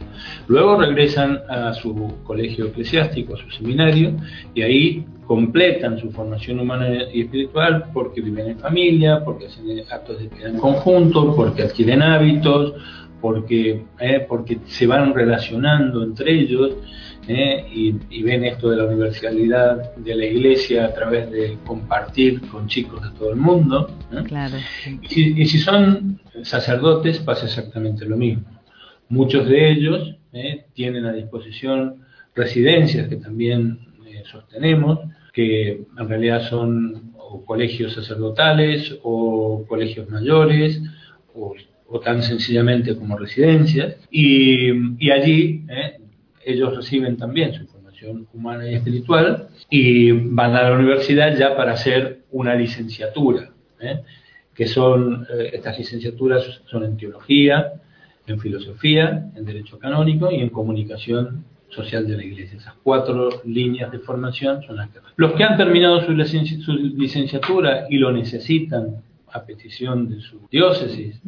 Luego 0.48 0.76
regresan 0.76 1.40
a 1.48 1.72
su 1.74 2.14
colegio 2.24 2.66
eclesiástico, 2.66 3.34
a 3.34 3.38
su 3.38 3.50
seminario, 3.50 4.14
y 4.54 4.62
ahí 4.62 5.06
completan 5.26 5.98
su 5.98 6.10
formación 6.10 6.60
humana 6.60 6.88
y 7.12 7.22
espiritual 7.22 7.86
porque 7.92 8.20
viven 8.20 8.48
en 8.48 8.58
familia, 8.58 9.24
porque 9.24 9.46
hacen 9.46 9.64
actos 9.90 10.18
de 10.20 10.28
piedad 10.28 10.50
en 10.50 10.58
conjunto, 10.58 11.34
porque 11.34 11.62
adquieren 11.62 12.02
hábitos, 12.02 12.74
porque, 13.20 13.84
eh, 14.00 14.26
porque 14.28 14.58
se 14.66 14.86
van 14.86 15.14
relacionando 15.14 16.02
entre 16.02 16.32
ellos 16.32 16.76
¿eh? 17.28 17.66
y, 17.72 18.22
ven 18.22 18.44
esto 18.44 18.70
de 18.70 18.76
la 18.76 18.84
universalidad 18.84 19.94
de 19.96 20.14
la 20.14 20.26
iglesia 20.26 20.86
a 20.86 20.94
través 20.94 21.30
de 21.30 21.58
compartir 21.64 22.40
con 22.48 22.66
chicos 22.66 23.02
de 23.02 23.18
todo 23.18 23.30
el 23.30 23.36
mundo. 23.36 23.90
¿eh? 24.12 24.98
y, 25.02 25.46
si, 25.46 25.58
son 25.58 26.20
sacerdotes 26.42 27.18
pasa 27.18 27.46
exactamente 27.46 28.04
lo 28.04 28.16
mismo. 28.16 28.44
Muchos 29.08 29.48
de 29.48 29.70
ellos 29.70 30.16
¿eh? 30.32 30.66
tienen 30.74 31.04
a 31.04 31.12
disposición 31.12 32.02
residencias 32.34 33.08
que 33.08 33.16
también 33.16 33.78
sostenemos, 34.30 35.00
que 35.32 35.82
en 35.98 36.08
realidad 36.08 36.48
son 36.48 37.12
colegios 37.46 37.94
sacerdotales 37.94 38.98
o 39.02 39.64
colegios 39.66 40.08
mayores 40.08 40.80
o, 41.34 41.54
tan 42.02 42.22
sencillamente 42.22 42.96
como 42.96 43.18
residencias. 43.18 43.96
Y, 44.10 44.70
y 44.98 45.10
allí 45.10 45.66
ellos 46.44 46.76
reciben 46.76 47.16
también 47.16 47.54
su 47.54 47.66
formación 47.66 48.26
humana 48.32 48.68
y 48.68 48.74
espiritual 48.74 49.48
y 49.70 50.12
van 50.12 50.54
a 50.56 50.62
la 50.62 50.72
universidad 50.72 51.36
ya 51.36 51.56
para 51.56 51.72
hacer 51.72 52.22
una 52.30 52.54
licenciatura, 52.54 53.50
¿eh? 53.80 54.00
que 54.54 54.66
son, 54.66 55.26
eh, 55.30 55.50
estas 55.52 55.78
licenciaturas 55.78 56.62
son 56.66 56.84
en 56.84 56.96
teología, 56.96 57.74
en 58.26 58.38
filosofía, 58.38 59.30
en 59.34 59.44
derecho 59.44 59.78
canónico 59.78 60.30
y 60.30 60.36
en 60.36 60.50
comunicación 60.50 61.44
social 61.68 62.06
de 62.06 62.16
la 62.16 62.24
iglesia. 62.24 62.58
Esas 62.58 62.74
cuatro 62.82 63.28
líneas 63.44 63.90
de 63.90 63.98
formación 63.98 64.62
son 64.62 64.76
las 64.76 64.90
que... 64.90 64.98
Los 65.16 65.32
que 65.32 65.44
han 65.44 65.56
terminado 65.56 66.02
su, 66.02 66.12
licenciatura 66.12 67.86
y 67.88 67.98
lo 67.98 68.12
necesitan 68.12 69.02
a 69.32 69.44
petición 69.44 70.10
de 70.10 70.20
su 70.20 70.46
diócesis, 70.50 71.20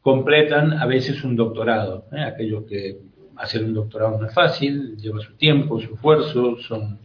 completan 0.00 0.72
a 0.72 0.86
veces 0.86 1.22
un 1.24 1.36
doctorado, 1.36 2.06
¿eh? 2.12 2.22
aquellos 2.22 2.64
que 2.64 2.96
hacer 3.40 3.64
un 3.64 3.74
doctorado 3.74 4.18
no 4.18 4.26
es 4.26 4.34
fácil, 4.34 4.96
lleva 4.96 5.20
su 5.20 5.34
tiempo, 5.34 5.80
su 5.80 5.94
esfuerzo, 5.94 6.58
son, 6.58 6.98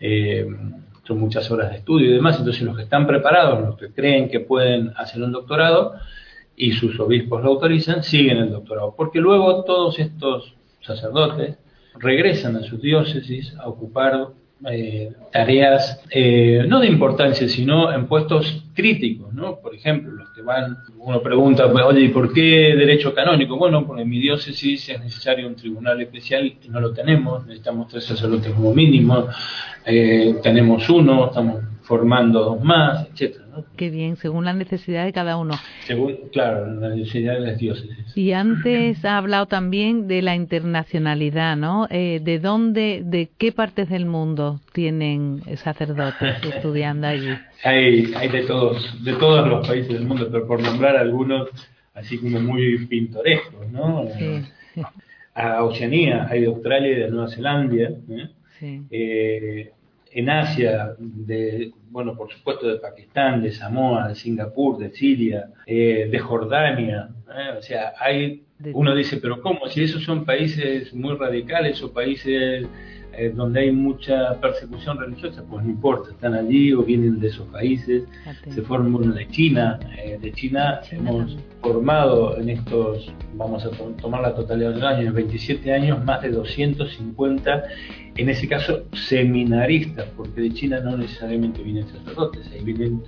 eh, 0.00 0.46
son 1.04 1.18
muchas 1.18 1.50
horas 1.50 1.70
de 1.70 1.78
estudio 1.78 2.10
y 2.10 2.14
demás. 2.14 2.38
Entonces 2.38 2.62
los 2.62 2.76
que 2.76 2.82
están 2.82 3.06
preparados, 3.06 3.60
los 3.60 3.76
que 3.76 3.92
creen 3.92 4.28
que 4.28 4.40
pueden 4.40 4.92
hacer 4.96 5.22
un 5.22 5.32
doctorado 5.32 5.94
y 6.56 6.72
sus 6.72 6.98
obispos 7.00 7.42
lo 7.42 7.50
autorizan, 7.50 8.02
siguen 8.02 8.38
el 8.38 8.50
doctorado. 8.50 8.94
Porque 8.96 9.20
luego 9.20 9.64
todos 9.64 9.98
estos 9.98 10.54
sacerdotes 10.80 11.56
regresan 11.98 12.56
a 12.56 12.62
sus 12.62 12.80
diócesis 12.80 13.54
a 13.58 13.68
ocupar 13.68 14.28
eh, 14.70 15.12
tareas 15.32 16.00
eh, 16.10 16.64
no 16.68 16.80
de 16.80 16.86
importancia, 16.86 17.48
sino 17.48 17.92
en 17.92 18.06
puestos 18.06 18.64
críticos, 18.74 19.32
¿no? 19.34 19.56
Por 19.56 19.74
ejemplo, 19.74 20.12
los 20.12 20.30
que 20.30 20.42
van, 20.42 20.78
uno 20.98 21.22
pregunta, 21.22 21.66
oye, 21.66 22.02
¿y 22.02 22.08
por 22.08 22.32
qué 22.32 22.74
derecho 22.76 23.14
canónico? 23.14 23.56
Bueno, 23.56 23.86
porque 23.86 24.02
en 24.02 24.08
mi 24.08 24.18
diócesis 24.18 24.88
es 24.88 25.00
necesario 25.00 25.46
un 25.46 25.56
tribunal 25.56 26.00
especial 26.00 26.46
y 26.46 26.68
no 26.68 26.80
lo 26.80 26.92
tenemos, 26.92 27.44
necesitamos 27.46 27.88
tres 27.88 28.04
sacerdotes 28.04 28.52
como 28.52 28.74
mínimo, 28.74 29.28
eh, 29.84 30.36
tenemos 30.42 30.88
uno, 30.88 31.26
estamos 31.26 31.71
formando 31.82 32.40
dos 32.40 32.64
más, 32.64 33.08
etcétera. 33.10 33.44
Qué 33.76 33.90
bien, 33.90 34.16
según 34.16 34.44
la 34.44 34.52
necesidad 34.52 35.04
de 35.04 35.12
cada 35.12 35.36
uno. 35.36 35.54
Según, 35.86 36.16
claro, 36.32 36.66
la 36.74 36.90
necesidad 36.90 37.34
de 37.34 37.40
las 37.40 37.58
diócesis. 37.58 38.16
Y 38.16 38.32
antes 38.32 39.04
ha 39.04 39.18
hablado 39.18 39.46
también 39.46 40.08
de 40.08 40.22
la 40.22 40.34
internacionalidad, 40.34 41.56
¿no? 41.56 41.86
Eh, 41.90 42.20
¿De 42.22 42.38
dónde, 42.38 43.02
de 43.04 43.30
qué 43.36 43.52
partes 43.52 43.88
del 43.88 44.06
mundo 44.06 44.60
tienen 44.72 45.42
sacerdotes 45.56 46.36
estudiando 46.54 47.08
allí? 47.08 47.30
Hay, 47.64 48.12
hay 48.16 48.28
de 48.28 48.42
todos, 48.42 49.04
de 49.04 49.12
todos 49.14 49.48
los 49.48 49.66
países 49.66 49.92
del 49.92 50.06
mundo, 50.06 50.28
pero 50.30 50.46
por 50.46 50.62
nombrar 50.62 50.96
algunos 50.96 51.48
así 51.94 52.18
como 52.18 52.40
muy 52.40 52.86
pintorescos, 52.86 53.70
¿no? 53.70 54.06
Sí. 54.18 54.82
A 55.34 55.64
Oceanía, 55.64 56.26
hay 56.30 56.42
de 56.42 56.46
Australia 56.46 56.90
y 56.90 57.00
de 57.00 57.10
Nueva 57.10 57.28
Zelanda, 57.28 57.74
¿eh? 57.74 58.28
Sí. 58.58 58.82
Eh, 58.90 59.72
en 60.14 60.30
Asia, 60.30 60.94
de, 60.98 61.72
bueno, 61.90 62.16
por 62.16 62.30
supuesto 62.30 62.68
de 62.68 62.78
Pakistán, 62.78 63.42
de 63.42 63.52
Samoa, 63.52 64.08
de 64.08 64.14
Singapur, 64.14 64.78
de 64.78 64.90
Siria, 64.90 65.48
eh, 65.66 66.08
de 66.10 66.18
Jordania, 66.18 67.08
¿eh? 67.28 67.56
o 67.58 67.62
sea, 67.62 67.94
hay, 67.98 68.42
uno 68.74 68.94
dice, 68.94 69.16
pero 69.16 69.40
¿cómo? 69.40 69.66
Si 69.68 69.82
esos 69.82 70.04
son 70.04 70.24
países 70.24 70.92
muy 70.94 71.16
radicales 71.16 71.82
o 71.82 71.92
países 71.92 72.66
eh, 73.14 73.32
donde 73.34 73.60
hay 73.60 73.72
mucha 73.72 74.40
persecución 74.40 74.98
religiosa, 74.98 75.42
pues 75.48 75.64
no 75.64 75.70
importa, 75.70 76.10
están 76.10 76.34
allí 76.34 76.72
o 76.72 76.82
vienen 76.82 77.20
de 77.20 77.28
esos 77.28 77.46
países, 77.48 78.04
se 78.48 78.62
forman 78.62 78.94
uno 78.94 79.12
de 79.12 79.28
China, 79.28 79.78
eh, 79.98 80.18
de 80.20 80.32
China 80.32 80.80
hemos 80.90 81.36
formado 81.60 82.38
en 82.38 82.48
estos, 82.50 83.12
vamos 83.34 83.64
a 83.64 83.70
tomar 84.00 84.22
la 84.22 84.34
totalidad 84.34 84.72
del 84.74 84.84
año, 84.84 85.08
en 85.08 85.14
27 85.14 85.72
años, 85.72 86.04
más 86.04 86.22
de 86.22 86.30
250, 86.30 87.64
en 88.16 88.28
ese 88.28 88.48
caso 88.48 88.84
seminaristas, 88.92 90.06
porque 90.16 90.40
de 90.40 90.52
China 90.54 90.80
no 90.80 90.96
necesariamente 90.96 91.62
vienen 91.62 91.86
sacerdotes, 91.88 92.50
ahí 92.52 92.62
vienen 92.62 93.02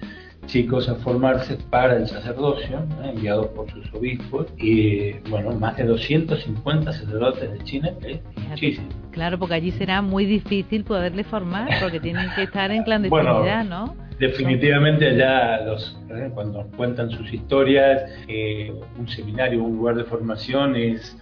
chicos 0.47 0.89
a 0.89 0.95
formarse 0.97 1.57
para 1.71 1.97
el 1.97 2.07
sacerdocio, 2.07 2.79
¿eh? 3.03 3.11
enviados 3.15 3.49
por 3.49 3.71
sus 3.71 3.93
obispos, 3.95 4.47
y 4.57 5.13
bueno, 5.31 5.53
más 5.53 5.77
de 5.77 5.85
250 5.85 6.93
sacerdotes 6.93 7.53
de 7.53 7.65
China, 7.65 7.91
que 8.01 8.21
muchísimo. 8.49 8.89
Claro, 9.11 9.39
porque 9.39 9.55
allí 9.55 9.71
será 9.73 10.03
muy 10.03 10.27
difícil 10.27 10.85
poderle 10.85 11.25
formar, 11.25 11.69
porque 11.81 12.01
tienen 12.01 12.29
que 12.35 12.43
estar 12.45 12.71
en 12.71 12.83
clandestinidad, 12.83 13.65
¿no? 13.65 13.97
Definitivamente 14.19 15.09
allá 15.09 15.65
los, 15.65 15.99
¿eh? 16.09 16.31
cuando 16.33 16.67
cuentan 16.77 17.11
sus 17.11 17.33
historias, 17.33 18.03
eh, 18.29 18.73
un 18.97 19.09
seminario, 19.09 19.63
un 19.63 19.77
lugar 19.77 19.97
de 19.97 20.05
formación 20.05 20.77
es 20.77 21.17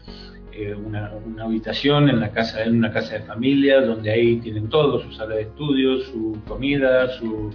eh, 0.54 0.74
una, 0.74 1.12
habitación 1.40 2.08
en 2.10 2.20
la 2.20 2.30
casa 2.30 2.62
en 2.62 2.76
una 2.76 2.92
casa 2.92 3.14
de 3.14 3.22
familia 3.22 3.80
donde 3.80 4.10
ahí 4.10 4.36
tienen 4.36 4.68
todo 4.68 5.00
su 5.02 5.10
sala 5.12 5.36
de 5.36 5.42
estudios 5.42 6.04
su 6.04 6.38
comida 6.46 7.08
su, 7.08 7.50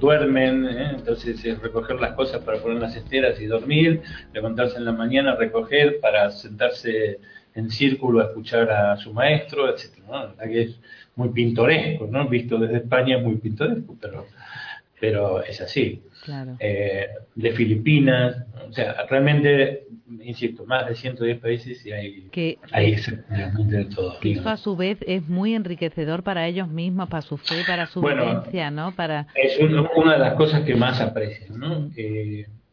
duermen 0.00 0.66
¿eh? 0.66 0.90
entonces 0.96 1.44
es 1.44 1.58
recoger 1.60 2.00
las 2.00 2.12
cosas 2.12 2.42
para 2.42 2.60
poner 2.60 2.80
las 2.80 2.94
esteras 2.94 3.40
y 3.40 3.46
dormir 3.46 4.02
levantarse 4.32 4.76
en 4.76 4.84
la 4.84 4.92
mañana 4.92 5.34
recoger 5.34 5.98
para 6.00 6.30
sentarse 6.30 7.18
en 7.54 7.70
círculo 7.70 8.20
a 8.20 8.26
escuchar 8.26 8.70
a 8.70 8.96
su 8.96 9.12
maestro 9.12 9.68
etcétera 9.68 10.34
que 10.44 10.62
es 10.62 10.80
muy 11.16 11.30
pintoresco 11.30 12.06
no 12.06 12.28
visto 12.28 12.58
desde 12.58 12.76
España 12.76 13.16
es 13.16 13.24
muy 13.24 13.36
pintoresco 13.36 13.96
pero 14.00 14.26
pero 15.00 15.42
es 15.42 15.60
así 15.60 16.02
eh, 16.58 17.06
de 17.34 17.52
Filipinas, 17.52 18.36
o 18.68 18.72
sea, 18.72 19.06
realmente, 19.08 19.86
insisto, 20.22 20.64
más 20.64 20.86
de 20.86 20.94
110 20.94 21.40
países 21.40 21.84
y 21.84 21.92
hay, 21.92 22.28
que, 22.30 22.58
hay 22.72 22.94
de 22.94 23.84
todo. 23.86 24.18
Que 24.20 24.32
eso 24.32 24.48
a 24.48 24.56
su 24.56 24.76
vez 24.76 24.98
es 25.06 25.28
muy 25.28 25.54
enriquecedor 25.54 26.22
para 26.22 26.46
ellos 26.46 26.68
mismos, 26.68 27.08
para 27.08 27.22
su 27.22 27.36
fe, 27.36 27.62
para 27.66 27.86
su 27.86 28.00
vivencia, 28.00 28.70
¿no? 28.70 28.92
Para... 28.94 29.26
Es 29.34 29.58
una 29.58 30.12
de 30.12 30.18
las 30.18 30.34
cosas 30.34 30.62
que 30.62 30.74
más 30.74 31.00
aprecian, 31.00 31.58
¿no? 31.58 31.90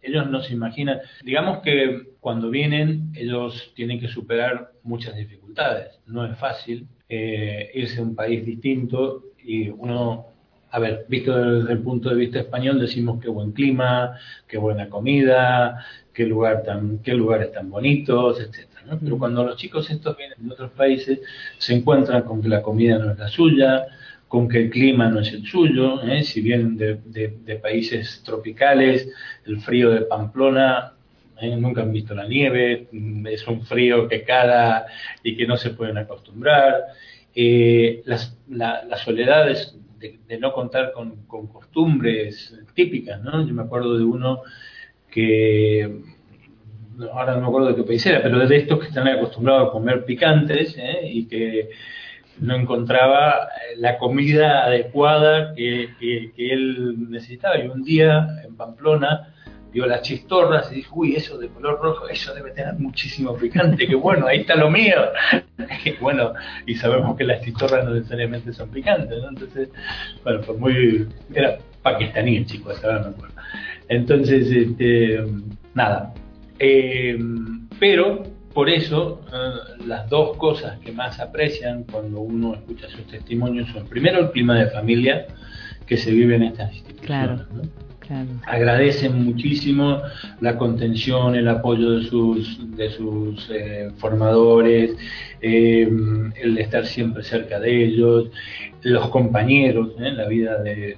ellos 0.07 0.29
no 0.29 0.41
se 0.41 0.53
imaginan, 0.53 0.99
digamos 1.23 1.59
que 1.59 2.13
cuando 2.21 2.49
vienen 2.49 3.11
ellos 3.13 3.73
tienen 3.75 3.99
que 3.99 4.07
superar 4.07 4.71
muchas 4.83 5.15
dificultades, 5.15 5.99
no 6.05 6.25
es 6.25 6.37
fácil 6.37 6.87
eh, 7.09 7.71
irse 7.73 7.99
a 7.99 8.03
un 8.03 8.15
país 8.15 8.45
distinto 8.45 9.23
y 9.43 9.69
uno 9.69 10.27
a 10.71 10.79
ver, 10.79 11.05
visto 11.07 11.37
desde 11.37 11.73
el 11.73 11.79
punto 11.79 12.09
de 12.09 12.15
vista 12.15 12.39
español, 12.39 12.79
decimos 12.79 13.21
qué 13.21 13.29
buen 13.29 13.51
clima, 13.51 14.17
qué 14.47 14.57
buena 14.57 14.89
comida, 14.89 15.85
qué 16.13 16.25
lugar 16.25 16.63
tan, 16.63 16.99
qué 16.99 17.13
lugares 17.13 17.51
tan 17.51 17.69
bonitos, 17.69 18.39
etcétera. 18.39 18.97
Pero 19.01 19.17
cuando 19.17 19.43
los 19.43 19.57
chicos 19.57 19.89
estos 19.89 20.17
vienen 20.17 20.37
de 20.39 20.53
otros 20.53 20.71
países, 20.71 21.19
se 21.57 21.73
encuentran 21.73 22.23
con 22.23 22.41
que 22.41 22.49
la 22.49 22.61
comida 22.61 22.97
no 22.97 23.11
es 23.11 23.19
la 23.19 23.27
suya, 23.27 23.85
con 24.27 24.47
que 24.49 24.63
el 24.63 24.69
clima 24.69 25.09
no 25.09 25.21
es 25.21 25.31
el 25.31 25.45
suyo, 25.45 26.01
¿eh? 26.03 26.23
si 26.23 26.41
vienen 26.41 26.77
de, 26.77 27.55
países 27.61 28.21
tropicales, 28.25 29.09
el 29.45 29.61
frío 29.61 29.89
de 29.91 30.01
Pamplona, 30.01 30.93
¿eh? 31.39 31.55
nunca 31.55 31.81
han 31.81 31.93
visto 31.93 32.13
la 32.13 32.27
nieve, 32.27 32.87
es 33.25 33.47
un 33.47 33.65
frío 33.65 34.07
que 34.07 34.23
cada 34.23 34.85
y 35.23 35.35
que 35.37 35.47
no 35.47 35.55
se 35.55 35.71
pueden 35.71 35.97
acostumbrar. 35.97 36.87
Eh, 37.33 38.01
las, 38.05 38.37
la, 38.49 38.83
la 38.83 38.97
soledad 38.97 39.49
es 40.01 40.27
de, 40.27 40.37
no 40.37 40.53
contar 40.53 40.91
con, 40.91 41.25
costumbres 41.25 42.55
típicas, 42.73 43.21
¿no? 43.21 43.45
Yo 43.45 43.53
me 43.53 43.63
acuerdo 43.63 43.97
de 43.97 44.03
uno 44.03 44.41
que, 45.09 46.01
ahora 47.11 47.35
no 47.35 47.41
me 47.41 47.47
acuerdo 47.47 47.69
de 47.69 47.75
qué 47.75 47.83
país 47.83 48.05
era, 48.05 48.21
pero 48.21 48.45
de 48.45 48.55
estos 48.55 48.79
que 48.79 48.87
están 48.87 49.07
acostumbrados 49.07 49.69
a 49.69 49.71
comer 49.71 50.05
picantes 50.05 50.75
¿eh? 50.77 51.01
y 51.03 51.27
que 51.27 51.69
no 52.39 52.55
encontraba 52.55 53.49
la 53.77 53.97
comida 53.97 54.65
adecuada 54.65 55.53
que, 55.55 55.89
que, 55.99 56.31
él 56.37 57.09
necesitaba. 57.09 57.57
Y 57.57 57.67
un 57.67 57.83
día 57.83 58.27
en 58.45 58.55
Pamplona 58.55 59.33
vio 59.77 59.85
las 59.85 60.01
chistorras 60.01 60.71
y 60.71 60.77
dijo, 60.77 60.95
uy, 60.95 61.15
eso 61.15 61.37
de 61.37 61.49
color 61.49 61.79
rojo, 61.79 62.09
eso 62.09 62.33
debe 62.33 62.49
tener 62.49 62.73
muchísimo 62.79 63.35
picante, 63.35 63.85
que 63.85 63.93
bueno, 63.93 64.25
ahí 64.25 64.39
está 64.39 64.55
lo 64.55 64.71
mío. 64.71 64.95
bueno, 66.01 66.33
y 66.65 66.73
sabemos 66.73 67.15
que 67.15 67.23
las 67.23 67.43
chistorras 67.43 67.85
no 67.85 67.93
necesariamente 67.93 68.51
son 68.53 68.71
picantes, 68.71 69.21
¿no? 69.21 69.29
Entonces, 69.29 69.69
bueno, 70.23 70.41
fue 70.41 70.57
muy, 70.57 71.07
era 71.31 71.59
pakistaní 71.83 72.37
el 72.37 72.47
chico, 72.47 72.71
hasta 72.71 72.87
ahora 72.87 73.03
me 73.03 73.09
acuerdo. 73.09 73.35
Entonces, 73.87 74.49
este, 74.49 75.23
nada. 75.75 76.11
Eh, 76.57 77.15
pero, 77.79 78.23
por 78.55 78.71
eso, 78.71 79.21
eh, 79.31 79.83
las 79.85 80.09
dos 80.09 80.37
cosas 80.37 80.79
que 80.79 80.91
más 80.91 81.19
aprecian 81.19 81.83
cuando 81.83 82.21
uno 82.21 82.55
escucha 82.55 82.89
sus 82.89 83.05
testimonios 83.05 83.69
son, 83.69 83.87
primero, 83.87 84.21
el 84.21 84.31
clima 84.31 84.55
de 84.57 84.71
familia 84.71 85.27
que 85.85 85.97
se 85.97 86.09
vive 86.09 86.35
en 86.37 86.43
estas 86.45 86.73
instituciones. 86.73 87.41
¿no? 87.51 87.86
Agradecen 88.45 89.23
muchísimo 89.23 90.01
la 90.41 90.57
contención, 90.57 91.35
el 91.35 91.47
apoyo 91.47 91.91
de 91.91 92.05
sus, 92.05 92.77
de 92.77 92.89
sus 92.89 93.49
eh, 93.49 93.89
formadores, 93.97 94.95
eh, 95.41 95.89
el 96.41 96.57
estar 96.57 96.85
siempre 96.85 97.23
cerca 97.23 97.59
de 97.59 97.85
ellos, 97.85 98.29
los 98.81 99.09
compañeros, 99.09 99.91
en 99.97 100.05
¿eh? 100.05 100.11
la 100.13 100.27
vida 100.27 100.61
de, 100.61 100.97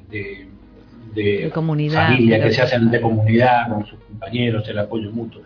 de, 1.13 1.49
comunidad, 1.51 2.07
familia 2.07 2.41
que 2.41 2.51
se 2.51 2.61
hacen 2.61 2.91
de 2.91 3.01
comunidad 3.01 3.69
con 3.69 3.85
sus 3.85 3.99
compañeros, 3.99 4.67
el 4.69 4.79
apoyo 4.79 5.11
mutuo. 5.11 5.41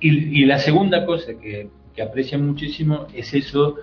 Y, 0.00 0.42
y 0.42 0.44
la 0.44 0.58
segunda 0.58 1.06
cosa 1.06 1.32
que, 1.40 1.68
que 1.94 2.02
aprecian 2.02 2.46
muchísimo 2.46 3.06
es 3.14 3.34
eso 3.34 3.76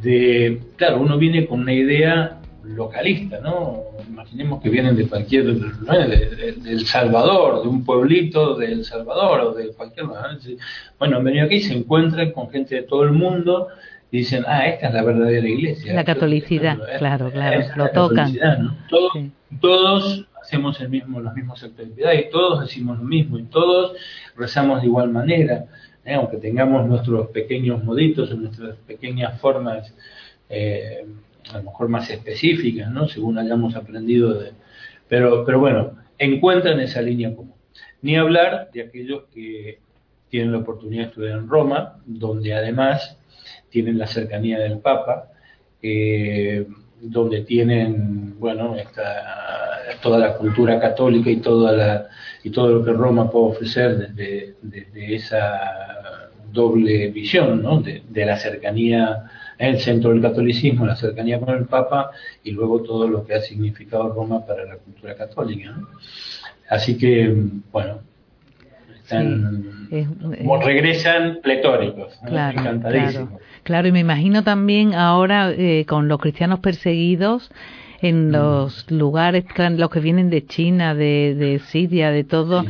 de, 0.00 0.60
claro, 0.76 1.00
uno 1.00 1.18
viene 1.18 1.46
con 1.46 1.60
una 1.60 1.72
idea 1.72 2.37
localista, 2.74 3.40
¿no? 3.40 3.84
Imaginemos 4.08 4.62
que 4.62 4.68
vienen 4.68 4.96
de 4.96 5.08
cualquier, 5.08 5.54
del 5.54 6.86
Salvador, 6.86 7.62
de 7.62 7.68
un 7.68 7.84
pueblito 7.84 8.56
de 8.56 8.72
El 8.72 8.84
Salvador 8.84 9.40
o 9.40 9.54
de 9.54 9.72
cualquier 9.72 10.06
lugar. 10.06 10.38
Bueno, 10.98 11.16
han 11.18 11.24
venido 11.24 11.46
aquí 11.46 11.56
y 11.56 11.62
se 11.62 11.74
encuentran 11.74 12.32
con 12.32 12.50
gente 12.50 12.76
de 12.76 12.82
todo 12.82 13.04
el 13.04 13.12
mundo 13.12 13.68
y 14.10 14.18
dicen, 14.18 14.44
ah, 14.46 14.66
esta 14.66 14.88
es 14.88 14.94
la 14.94 15.02
verdadera 15.02 15.48
iglesia. 15.48 15.94
La 15.94 16.04
catolicidad, 16.04 16.78
claro, 16.98 17.30
claro, 17.30 17.66
lo 17.76 17.90
tocan. 17.90 18.34
Todos, 18.88 19.12
todos 19.60 20.26
hacemos 20.40 20.80
el 20.80 20.88
mismo, 20.88 21.20
los 21.20 21.34
mismos 21.34 21.62
actos 21.62 21.88
de 21.88 21.94
piedad 21.94 22.12
y 22.12 22.30
todos 22.30 22.60
decimos 22.60 22.98
lo 22.98 23.04
mismo 23.04 23.38
y 23.38 23.44
todos 23.44 23.96
rezamos 24.36 24.80
de 24.80 24.86
igual 24.86 25.10
manera, 25.10 25.66
¿eh? 26.04 26.14
aunque 26.14 26.38
tengamos 26.38 26.86
nuestros 26.86 27.28
pequeños 27.28 27.84
moditos, 27.84 28.36
nuestras 28.36 28.76
pequeñas 28.86 29.38
formas. 29.40 29.94
Eh, 30.48 31.04
a 31.52 31.58
lo 31.58 31.64
mejor 31.64 31.88
más 31.88 32.10
específicas, 32.10 32.90
¿no? 32.90 33.08
Según 33.08 33.38
hayamos 33.38 33.74
aprendido 33.76 34.34
de... 34.34 34.52
Pero, 35.08 35.44
pero 35.44 35.58
bueno, 35.58 35.96
encuentran 36.18 36.80
esa 36.80 37.00
línea 37.00 37.34
común. 37.34 37.54
Ni 38.02 38.16
hablar 38.16 38.70
de 38.72 38.82
aquellos 38.82 39.24
que 39.32 39.78
tienen 40.28 40.52
la 40.52 40.58
oportunidad 40.58 41.04
de 41.04 41.08
estudiar 41.08 41.38
en 41.38 41.48
Roma, 41.48 41.98
donde 42.04 42.54
además 42.54 43.18
tienen 43.70 43.98
la 43.98 44.06
cercanía 44.06 44.58
del 44.58 44.78
Papa, 44.78 45.30
eh, 45.82 46.66
donde 47.00 47.42
tienen, 47.42 48.38
bueno, 48.38 48.76
esta, 48.76 49.98
toda 50.02 50.18
la 50.18 50.36
cultura 50.36 50.78
católica 50.80 51.30
y 51.30 51.36
toda 51.36 51.72
la 51.72 52.08
y 52.42 52.50
todo 52.50 52.68
lo 52.68 52.84
que 52.84 52.92
Roma 52.92 53.30
puede 53.30 53.46
ofrecer 53.46 54.14
desde, 54.14 55.14
esa 55.14 56.30
doble 56.52 57.08
visión, 57.08 57.62
¿no? 57.62 57.80
de, 57.80 58.02
de 58.08 58.24
la 58.24 58.36
cercanía 58.36 59.30
el 59.58 59.80
centro 59.80 60.10
del 60.10 60.22
catolicismo, 60.22 60.86
la 60.86 60.96
cercanía 60.96 61.40
con 61.40 61.54
el 61.54 61.64
Papa 61.66 62.10
y 62.44 62.52
luego 62.52 62.82
todo 62.82 63.08
lo 63.08 63.26
que 63.26 63.34
ha 63.34 63.40
significado 63.40 64.12
Roma 64.12 64.46
para 64.46 64.64
la 64.64 64.76
cultura 64.76 65.14
católica. 65.16 65.76
Así 66.68 66.96
que, 66.96 67.34
bueno, 67.72 67.98
están, 69.02 69.88
regresan 70.60 71.40
pletóricos, 71.42 72.18
claro, 72.24 72.60
encantadísimos. 72.60 73.40
Claro. 73.62 73.88
y 73.88 73.92
me 73.92 74.00
imagino 74.00 74.44
también 74.44 74.94
ahora 74.94 75.50
eh, 75.50 75.84
con 75.88 76.08
los 76.08 76.20
cristianos 76.20 76.60
perseguidos 76.60 77.50
en 78.00 78.28
mm. 78.28 78.32
los 78.32 78.90
lugares, 78.90 79.44
los 79.56 79.90
que 79.90 80.00
vienen 80.00 80.30
de 80.30 80.46
China, 80.46 80.94
de, 80.94 81.34
de 81.34 81.58
Siria, 81.58 82.10
de 82.10 82.24
todo. 82.24 82.64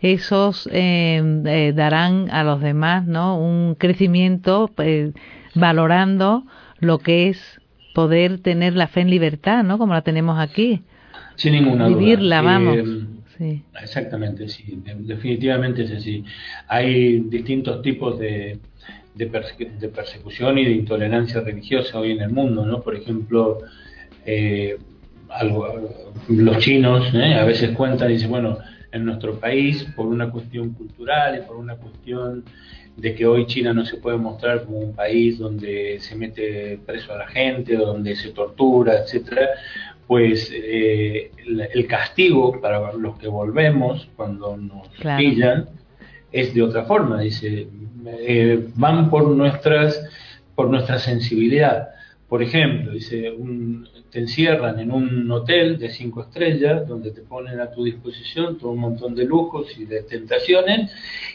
esos 0.00 0.68
eh, 0.72 1.22
eh, 1.46 1.72
darán 1.74 2.30
a 2.30 2.44
los 2.44 2.60
demás 2.60 3.04
no 3.06 3.38
un 3.38 3.74
crecimiento 3.74 4.70
eh, 4.78 5.12
valorando 5.58 6.44
lo 6.80 6.98
que 6.98 7.28
es 7.28 7.60
poder 7.94 8.38
tener 8.38 8.74
la 8.74 8.88
fe 8.88 9.00
en 9.00 9.10
libertad, 9.10 9.64
¿no? 9.64 9.78
Como 9.78 9.94
la 9.94 10.02
tenemos 10.02 10.38
aquí. 10.38 10.82
Sin 11.36 11.52
ninguna 11.52 11.88
Vivirla, 11.88 12.42
vamos. 12.42 12.78
sí. 13.36 13.62
Exactamente, 13.80 14.48
sí. 14.48 14.80
definitivamente 14.98 15.82
es 15.84 15.92
así. 15.92 16.24
Hay 16.68 17.20
distintos 17.20 17.82
tipos 17.82 18.18
de, 18.18 18.58
de, 19.14 19.88
persecución 19.88 20.58
y 20.58 20.64
de 20.64 20.72
intolerancia 20.72 21.40
religiosa 21.40 21.98
hoy 21.98 22.12
en 22.12 22.22
el 22.22 22.30
mundo, 22.30 22.64
¿no? 22.64 22.80
Por 22.82 22.94
ejemplo, 22.94 23.58
eh, 24.24 24.76
algo, 25.28 26.12
los 26.28 26.58
chinos 26.58 27.12
¿eh? 27.14 27.34
a 27.34 27.44
veces 27.44 27.70
cuentan 27.70 28.10
y 28.10 28.14
dicen, 28.14 28.30
bueno, 28.30 28.58
en 28.92 29.04
nuestro 29.04 29.38
país, 29.38 29.84
por 29.96 30.06
una 30.06 30.30
cuestión 30.30 30.70
cultural 30.70 31.38
y 31.38 31.46
por 31.46 31.56
una 31.56 31.76
cuestión 31.76 32.44
de 32.96 33.14
que 33.14 33.26
hoy 33.26 33.46
China 33.46 33.72
no 33.72 33.84
se 33.84 33.96
puede 33.96 34.16
mostrar 34.16 34.64
como 34.64 34.78
un 34.78 34.94
país 34.94 35.38
donde 35.38 35.98
se 36.00 36.16
mete 36.16 36.80
preso 36.84 37.12
a 37.12 37.18
la 37.18 37.28
gente, 37.28 37.76
donde 37.76 38.16
se 38.16 38.30
tortura, 38.30 38.98
etcétera, 38.98 39.50
pues 40.06 40.50
eh, 40.52 41.30
el, 41.46 41.86
castigo 41.86 42.60
para 42.60 42.92
los 42.94 43.18
que 43.18 43.28
volvemos 43.28 44.08
cuando 44.16 44.56
nos 44.56 44.88
pillan 45.16 45.68
es 46.32 46.54
de 46.54 46.62
otra 46.62 46.84
forma. 46.84 47.20
Dice, 47.20 47.68
eh, 48.06 48.66
van 48.74 49.10
por 49.10 49.28
nuestras 49.28 50.02
por 50.58 50.70
nuestra 50.70 50.98
sensibilidad, 50.98 51.90
Por 52.28 52.42
ejemplo, 52.42 52.92
dice, 52.92 53.32
te 54.10 54.18
encierran 54.18 54.78
en 54.80 54.90
un 54.92 55.30
hotel 55.30 55.78
de 55.78 55.88
cinco 55.88 56.22
estrellas 56.22 56.86
donde 56.86 57.10
te 57.10 57.22
ponen 57.22 57.58
a 57.58 57.70
tu 57.70 57.84
disposición 57.84 58.58
todo 58.58 58.72
un 58.72 58.80
montón 58.80 59.14
de 59.14 59.24
lujos 59.24 59.78
y 59.78 59.86
de 59.86 60.02
tentaciones 60.02 60.92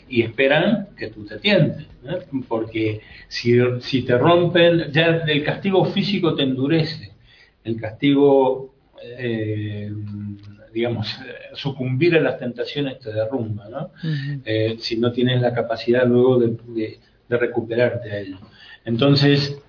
y 0.08 0.22
esperan 0.22 0.90
que 0.96 1.08
tú 1.08 1.26
te 1.26 1.36
atiendes. 1.36 1.88
Porque 2.48 3.02
si, 3.28 3.58
si 3.80 4.04
te 4.04 4.18
rompen, 4.20 4.92
ya 4.92 5.24
el 5.28 5.44
castigo 5.44 5.84
físico 5.86 6.36
te 6.36 6.44
endurece, 6.44 7.12
el 7.64 7.82
castigo, 7.82 8.76
eh, 9.02 9.92
digamos, 10.72 11.08
sucumbir 11.54 12.18
a 12.18 12.22
las 12.22 12.38
tentaciones 12.38 13.00
te 13.00 13.12
derrumba, 13.12 13.68
¿no? 13.68 13.90
Eh, 14.46 14.76
si 14.78 14.98
no 14.98 15.12
tienes 15.12 15.42
la 15.42 15.56
capacidad 15.56 16.06
luego 16.06 16.40
de, 16.40 17.00
de 17.28 17.38
recuperarte 17.38 18.12
a 18.12 18.20
ello. 18.20 18.38
Entonces, 18.86 19.60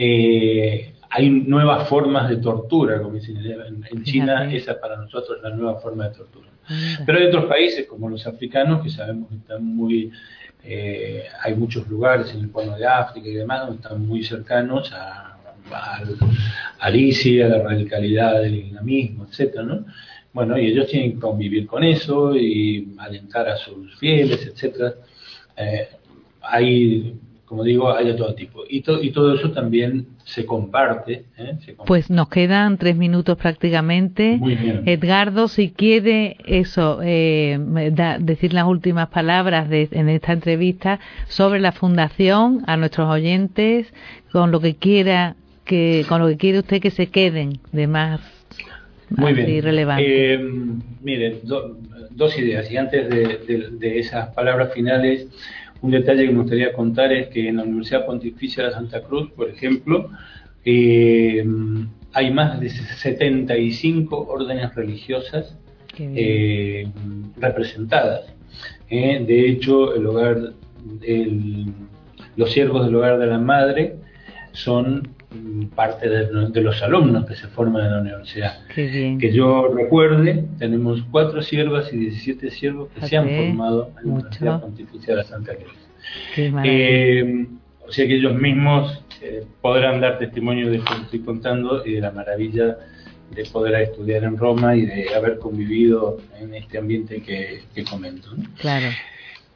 eh, 0.00 0.94
hay 1.10 1.28
nuevas 1.28 1.88
formas 1.88 2.28
de 2.28 2.36
tortura, 2.36 3.02
como 3.02 3.14
dicen 3.14 3.38
en, 3.38 4.04
China, 4.04 4.52
esa 4.54 4.78
para 4.78 4.96
nosotros 4.96 5.38
es 5.38 5.42
la 5.42 5.50
nueva 5.50 5.80
forma 5.80 6.08
de 6.08 6.14
tortura. 6.14 6.48
Pero 7.04 7.18
hay 7.18 7.26
otros 7.26 7.46
países, 7.46 7.84
como 7.86 8.08
los 8.08 8.24
africanos, 8.24 8.80
que 8.84 8.90
sabemos 8.90 9.28
que 9.28 9.34
están 9.34 9.64
muy, 9.64 10.12
eh, 10.62 11.24
hay 11.42 11.54
muchos 11.56 11.88
lugares 11.88 12.32
en 12.32 12.42
el 12.42 12.48
pueblo 12.48 12.76
de 12.76 12.86
África 12.86 13.26
y 13.26 13.34
demás, 13.34 13.66
donde 13.66 13.82
están 13.82 14.06
muy 14.06 14.22
cercanos 14.22 14.92
a, 14.92 15.36
a, 15.72 16.02
a 16.78 16.90
ISI, 16.92 17.42
a 17.42 17.48
la 17.48 17.62
radicalidad 17.64 18.40
del 18.40 18.54
islamismo, 18.54 19.26
etcétera, 19.28 19.64
¿no? 19.64 19.84
Bueno, 20.32 20.56
y 20.56 20.66
ellos 20.66 20.86
tienen 20.86 21.14
que 21.14 21.18
convivir 21.18 21.66
con 21.66 21.82
eso 21.82 22.36
y 22.36 22.94
alentar 22.98 23.48
a 23.48 23.56
sus 23.56 23.98
fieles, 23.98 24.46
etcétera. 24.46 24.94
Eh, 25.56 25.88
hay 26.42 27.18
como 27.48 27.64
digo, 27.64 27.90
hay 27.90 28.06
de 28.06 28.14
todo 28.14 28.34
tipo. 28.34 28.64
Y, 28.68 28.84
y 29.00 29.10
todo 29.10 29.34
eso 29.34 29.50
también 29.52 30.06
se 30.24 30.44
comparte, 30.44 31.24
¿eh? 31.38 31.56
Pues 31.86 32.10
nos 32.10 32.28
quedan 32.28 32.76
tres 32.76 32.94
minutos 32.94 33.38
prácticamente. 33.38 34.36
Muy 34.38 34.54
bien. 34.54 34.82
Edgardo, 34.84 35.48
si 35.48 35.70
quiere 35.70 36.36
eso, 36.44 37.00
eh, 37.02 37.58
decir 38.20 38.52
las 38.52 38.66
últimas 38.66 39.08
palabras 39.08 39.70
de, 39.70 39.88
en 39.92 40.10
esta 40.10 40.34
entrevista 40.34 41.00
sobre 41.26 41.58
la 41.58 41.72
fundación 41.72 42.64
a 42.66 42.76
nuestros 42.76 43.08
oyentes, 43.08 43.94
con 44.30 44.50
lo 44.50 44.60
que 44.60 44.76
quiera 44.76 45.34
que, 45.64 46.04
con 46.06 46.20
lo 46.20 46.28
que 46.28 46.36
quiere 46.36 46.58
usted 46.58 46.82
que 46.82 46.90
se 46.90 47.06
queden 47.06 47.60
de 47.72 47.86
más 47.86 48.20
muy 49.08 49.32
bien. 49.32 49.62
relevante. 49.62 50.34
Eh, 50.34 50.38
mire, 51.02 51.40
dos 52.10 52.38
ideas. 52.38 52.70
Y 52.70 52.76
antes 52.76 53.08
de 53.08 53.98
esas 53.98 54.34
palabras 54.34 54.74
finales, 54.74 55.28
un 55.80 55.90
detalle 55.90 56.26
que 56.26 56.32
me 56.32 56.40
gustaría 56.40 56.72
contar 56.72 57.12
es 57.12 57.28
que 57.28 57.48
en 57.48 57.56
la 57.56 57.62
Universidad 57.62 58.06
Pontificia 58.06 58.64
de 58.64 58.72
Santa 58.72 59.02
Cruz, 59.02 59.30
por 59.30 59.48
ejemplo, 59.48 60.10
eh, 60.64 61.44
hay 62.12 62.30
más 62.32 62.60
de 62.60 62.70
75 62.70 64.26
órdenes 64.28 64.74
religiosas 64.74 65.56
eh, 65.98 66.88
representadas. 67.36 68.34
Eh, 68.90 69.24
de 69.26 69.48
hecho, 69.48 69.94
el 69.94 70.06
hogar, 70.06 70.52
los 72.36 72.52
siervos 72.52 72.86
del 72.86 72.94
hogar 72.96 73.18
de 73.18 73.26
la 73.26 73.38
madre 73.38 73.96
son 74.52 75.08
parte 75.74 76.08
de, 76.08 76.62
los 76.62 76.82
alumnos 76.82 77.26
que 77.26 77.34
se 77.34 77.48
forman 77.48 77.84
en 77.84 77.92
la 77.92 78.00
universidad. 78.00 78.66
Que 78.74 79.30
yo 79.32 79.68
recuerde, 79.74 80.44
tenemos 80.58 81.02
cuatro 81.10 81.42
siervas 81.42 81.92
y 81.92 81.98
17 81.98 82.50
siervos 82.50 82.88
que 82.94 83.06
se 83.06 83.16
han 83.16 83.28
formado 83.28 83.90
en 84.00 84.08
la 84.08 84.12
Universidad 84.14 84.60
Pontificia 84.60 85.16
de 85.16 85.24
Santa 85.24 85.54
Cruz. 85.54 85.76
Eh, 86.36 87.46
o 87.86 87.92
sea 87.92 88.06
que 88.06 88.14
ellos 88.14 88.34
mismos 88.34 89.04
eh, 89.20 89.44
podrán 89.60 90.00
dar 90.00 90.18
testimonio 90.18 90.70
de 90.70 90.78
lo 90.78 90.84
que 90.84 91.02
estoy 91.02 91.20
contando 91.20 91.84
y 91.84 91.94
de 91.94 92.00
la 92.00 92.10
maravilla 92.10 92.78
de 93.30 93.44
poder 93.44 93.82
estudiar 93.82 94.24
en 94.24 94.38
Roma 94.38 94.74
y 94.74 94.86
de 94.86 95.14
haber 95.14 95.38
convivido 95.38 96.18
en 96.40 96.54
este 96.54 96.78
ambiente 96.78 97.20
que, 97.22 97.84
comento. 97.84 98.30
Claro. 98.58 98.86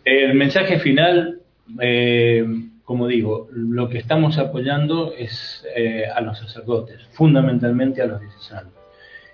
El 0.04 0.34
mensaje 0.34 0.78
final 0.78 1.40
eh, 1.80 2.44
como 2.84 3.06
digo, 3.06 3.48
lo 3.52 3.88
que 3.88 3.98
estamos 3.98 4.38
apoyando 4.38 5.12
es 5.16 5.64
eh, 5.76 6.04
a 6.06 6.20
los 6.20 6.38
sacerdotes, 6.38 7.00
fundamentalmente 7.12 8.02
a 8.02 8.06
los 8.06 8.20
diocesanos. 8.20 8.72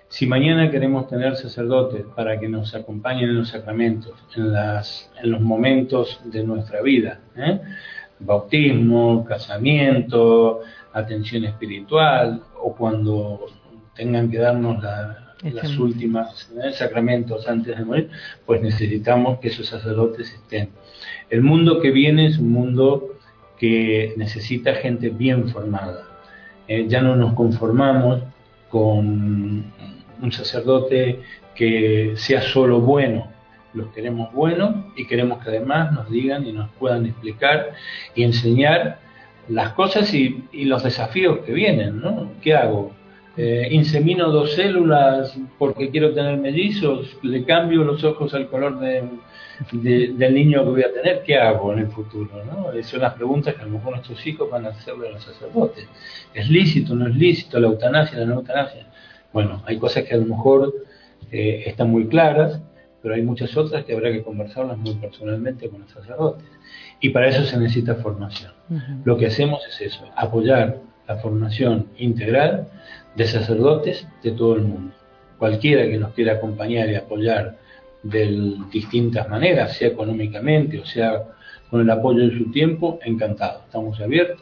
Si 0.07 0.25
mañana 0.25 0.71
queremos 0.71 1.07
tener 1.07 1.35
sacerdotes 1.35 2.03
para 2.15 2.39
que 2.39 2.49
nos 2.49 2.73
acompañen 2.73 3.29
en 3.29 3.37
los 3.37 3.49
sacramentos, 3.49 4.13
en, 4.35 4.51
las, 4.51 5.11
en 5.21 5.31
los 5.31 5.41
momentos 5.41 6.19
de 6.25 6.43
nuestra 6.43 6.81
vida, 6.81 7.19
¿eh? 7.35 7.59
bautismo, 8.19 9.23
casamiento, 9.25 10.61
atención 10.93 11.45
espiritual, 11.45 12.41
o 12.59 12.75
cuando 12.75 13.45
tengan 13.95 14.31
que 14.31 14.39
darnos 14.39 14.83
las 14.83 15.77
últimas 15.77 16.51
¿eh? 16.63 16.71
sacramentos 16.73 17.47
antes 17.47 17.77
de 17.77 17.85
morir, 17.85 18.09
pues 18.45 18.61
necesitamos 18.61 19.39
que 19.39 19.49
esos 19.49 19.67
sacerdotes 19.67 20.33
estén. 20.33 20.69
El 21.29 21.43
mundo 21.43 21.79
que 21.79 21.91
viene 21.91 22.27
es 22.27 22.39
un 22.39 22.51
mundo 22.51 23.18
que 23.59 24.13
necesita 24.17 24.73
gente 24.75 25.09
bien 25.09 25.49
formada. 25.49 26.07
Eh, 26.67 26.85
ya 26.87 27.01
no 27.01 27.15
nos 27.15 27.33
conformamos 27.33 28.21
con 28.69 29.65
un 30.21 30.31
sacerdote 30.31 31.19
que 31.53 32.13
sea 32.15 32.41
solo 32.41 32.79
bueno. 32.79 33.27
Los 33.73 33.89
queremos 33.89 34.33
buenos 34.33 34.75
y 34.95 35.05
queremos 35.05 35.43
que 35.43 35.49
además 35.49 35.91
nos 35.91 36.09
digan 36.09 36.45
y 36.47 36.53
nos 36.53 36.69
puedan 36.79 37.05
explicar 37.05 37.73
y 38.15 38.23
enseñar 38.23 38.99
las 39.47 39.73
cosas 39.73 40.13
y, 40.13 40.45
los 40.53 40.83
desafíos 40.83 41.39
que 41.39 41.53
vienen, 41.53 41.99
¿no? 41.99 42.31
¿Qué 42.41 42.55
hago? 42.55 42.91
Eh, 43.41 43.69
insemino 43.71 44.29
dos 44.29 44.51
células 44.51 45.33
porque 45.57 45.89
quiero 45.89 46.13
tener 46.13 46.37
mellizos, 46.37 47.15
le 47.23 47.45
cambio 47.45 47.85
los 47.85 48.03
ojos 48.03 48.33
al 48.33 48.49
color 48.49 48.81
de, 48.81 49.01
del 49.71 50.33
niño 50.33 50.65
que 50.65 50.69
voy 50.69 50.83
a 50.83 50.91
tener, 50.91 51.23
¿qué 51.23 51.37
hago 51.37 51.71
en 51.71 51.79
el 51.79 51.87
futuro? 51.87 52.43
¿no? 52.43 52.83
Son 52.83 52.99
las 52.99 53.13
preguntas 53.13 53.55
que 53.55 53.61
a 53.61 53.63
lo 53.63 53.71
mejor 53.71 53.93
nuestros 53.93 54.27
hijos 54.27 54.51
van 54.51 54.65
a 54.65 54.71
hacerle 54.71 55.07
a 55.07 55.11
los 55.11 55.23
sacerdotes. 55.23 55.87
¿Es 56.33 56.49
lícito, 56.49 56.93
no 56.95 57.07
es 57.07 57.15
lícito 57.15 57.61
la 57.61 57.67
eutanasia, 57.67 58.19
la 58.19 58.25
no 58.25 58.33
eutanasia? 58.35 58.87
Bueno, 59.31 59.63
hay 59.65 59.77
cosas 59.77 60.03
que 60.03 60.15
a 60.15 60.17
lo 60.17 60.25
mejor 60.25 60.75
eh, 61.31 61.63
están 61.65 61.91
muy 61.91 62.09
claras, 62.09 62.59
pero 63.01 63.15
hay 63.15 63.21
muchas 63.21 63.55
otras 63.55 63.85
que 63.85 63.93
habrá 63.93 64.11
que 64.11 64.21
conversarlas 64.21 64.77
muy 64.77 64.95
personalmente 64.95 65.69
con 65.69 65.79
los 65.79 65.91
sacerdotes. 65.91 66.45
Y 66.99 67.11
para 67.11 67.29
eso 67.29 67.45
se 67.45 67.57
necesita 67.57 67.95
formación. 67.95 68.51
Lo 69.05 69.15
que 69.15 69.27
hacemos 69.27 69.65
es 69.65 69.79
eso, 69.79 70.03
apoyar 70.17 70.88
la 71.09 71.17
formación 71.17 71.87
integral 71.97 72.67
de 73.15 73.25
sacerdotes 73.25 74.07
de 74.23 74.31
todo 74.31 74.55
el 74.55 74.61
mundo. 74.61 74.93
Cualquiera 75.39 75.83
que 75.89 75.97
nos 75.97 76.13
quiera 76.13 76.33
acompañar 76.33 76.87
y 76.89 76.95
apoyar 76.95 77.57
de 78.03 78.55
distintas 78.71 79.27
maneras, 79.27 79.75
sea 79.75 79.89
económicamente 79.89 80.79
o 80.79 80.85
sea 80.85 81.23
con 81.69 81.81
el 81.81 81.89
apoyo 81.89 82.27
de 82.27 82.37
su 82.37 82.51
tiempo, 82.51 82.99
encantado. 83.03 83.61
Estamos 83.65 83.99
abiertos 83.99 84.41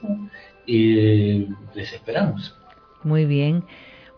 y 0.65 1.47
les 1.73 1.93
esperamos. 1.93 2.55
Muy 3.03 3.25
bien. 3.25 3.63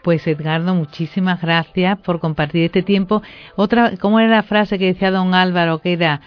Pues 0.04 0.26
Edgardo, 0.28 0.74
muchísimas 0.74 1.42
gracias 1.42 2.00
por 2.00 2.20
compartir 2.20 2.64
este 2.64 2.84
tiempo. 2.84 3.22
Otra, 3.56 3.94
¿cómo 4.00 4.20
era 4.20 4.30
la 4.30 4.44
frase 4.44 4.80
que 4.80 4.86
decía 4.86 5.12
don 5.12 5.34
Álvaro? 5.34 5.80
Que 5.80 5.94
era, 5.94 6.22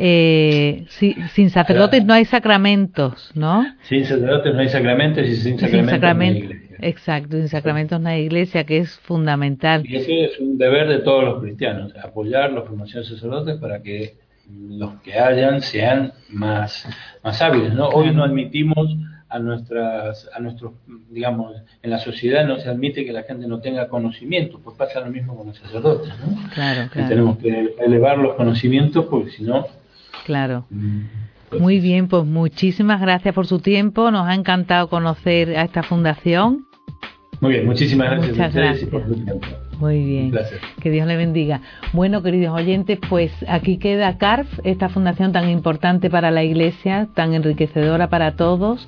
eh, 0.00 0.86
sin 0.88 1.50
sacerdotes 1.50 2.04
no 2.04 2.14
hay 2.14 2.24
sacramentos, 2.24 3.32
¿no? 3.34 3.66
Sin 3.82 4.04
sacerdotes 4.04 4.54
no 4.54 4.60
hay 4.60 4.68
sacramentos 4.68 5.26
y 5.26 5.34
sin 5.34 5.58
sacramentos, 5.58 6.54
no 6.70 6.78
Exacto, 6.80 7.36
sin 7.36 7.48
sacramentos 7.48 8.00
no 8.00 8.08
hay 8.08 8.22
iglesia, 8.22 8.62
que 8.62 8.78
es 8.78 8.96
fundamental. 9.00 9.84
Y 9.84 9.96
ese 9.96 10.26
es 10.26 10.38
un 10.38 10.56
deber 10.56 10.86
de 10.88 10.98
todos 10.98 11.24
los 11.24 11.42
cristianos, 11.42 11.92
apoyar 12.00 12.52
la 12.52 12.62
formación 12.62 13.02
de 13.02 13.08
sacerdotes 13.08 13.56
para 13.56 13.82
que 13.82 14.14
los 14.48 15.00
que 15.02 15.18
hayan 15.18 15.62
sean 15.62 16.12
más, 16.30 16.86
más 17.24 17.42
hábiles, 17.42 17.74
¿no? 17.74 17.88
Hoy 17.88 18.14
no 18.14 18.22
admitimos 18.22 18.96
a 19.28 19.40
nuestras, 19.40 20.30
a 20.32 20.38
nuestros, 20.38 20.74
digamos, 21.10 21.56
en 21.82 21.90
la 21.90 21.98
sociedad 21.98 22.46
no 22.46 22.58
se 22.58 22.68
admite 22.68 23.04
que 23.04 23.12
la 23.12 23.24
gente 23.24 23.48
no 23.48 23.60
tenga 23.60 23.88
conocimiento, 23.88 24.60
pues 24.62 24.76
pasa 24.76 25.00
lo 25.00 25.10
mismo 25.10 25.36
con 25.36 25.48
los 25.48 25.58
sacerdotes, 25.58 26.12
¿no? 26.20 26.50
Claro, 26.54 26.88
claro. 26.90 27.08
tenemos 27.08 27.38
que 27.38 27.74
elevar 27.80 28.16
los 28.18 28.36
conocimientos 28.36 29.06
porque 29.06 29.30
si 29.30 29.42
no... 29.42 29.66
Claro. 30.28 30.66
Muy 31.58 31.80
bien, 31.80 32.08
pues 32.08 32.26
muchísimas 32.26 33.00
gracias 33.00 33.34
por 33.34 33.46
su 33.46 33.60
tiempo, 33.60 34.10
nos 34.10 34.28
ha 34.28 34.34
encantado 34.34 34.90
conocer 34.90 35.56
a 35.56 35.62
esta 35.62 35.82
fundación 35.82 36.68
muy 37.40 37.52
bien, 37.52 37.66
muchísimas 37.66 38.10
gracias 38.10 38.36
Muchas 38.36 38.54
gracias. 38.54 38.90
por 38.90 39.04
tiempo. 39.04 39.40
Muy 39.78 40.04
bien. 40.04 40.32
Que 40.80 40.90
Dios 40.90 41.06
le 41.06 41.16
bendiga. 41.16 41.60
Bueno, 41.92 42.22
queridos 42.22 42.52
oyentes, 42.52 42.98
pues 43.08 43.32
aquí 43.46 43.78
queda 43.78 44.18
CARF, 44.18 44.48
esta 44.64 44.88
fundación 44.88 45.32
tan 45.32 45.48
importante 45.48 46.10
para 46.10 46.32
la 46.32 46.42
Iglesia, 46.42 47.08
tan 47.14 47.34
enriquecedora 47.34 48.08
para 48.10 48.34
todos 48.34 48.86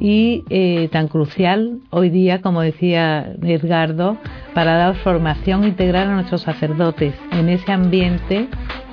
y 0.00 0.44
eh, 0.48 0.88
tan 0.90 1.08
crucial 1.08 1.80
hoy 1.90 2.08
día, 2.08 2.40
como 2.40 2.62
decía 2.62 3.34
Edgardo, 3.42 4.16
para 4.54 4.74
dar 4.76 4.96
formación 4.96 5.64
integral 5.64 6.08
a 6.08 6.14
nuestros 6.14 6.40
sacerdotes 6.42 7.14
en 7.30 7.50
ese 7.50 7.70
ambiente 7.72 8.48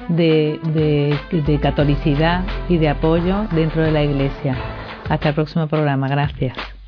de, 0.10 0.60
de 1.32 1.60
catolicidad 1.60 2.43
y 2.67 2.78
de 2.78 2.89
apoyo 2.89 3.45
dentro 3.52 3.82
de 3.84 3.91
la 3.91 4.04
Iglesia. 4.04 4.56
Hasta 5.10 5.30
el 5.30 5.36
próximo 5.36 5.67
programa. 5.67 6.08
Gracias. 6.08 6.79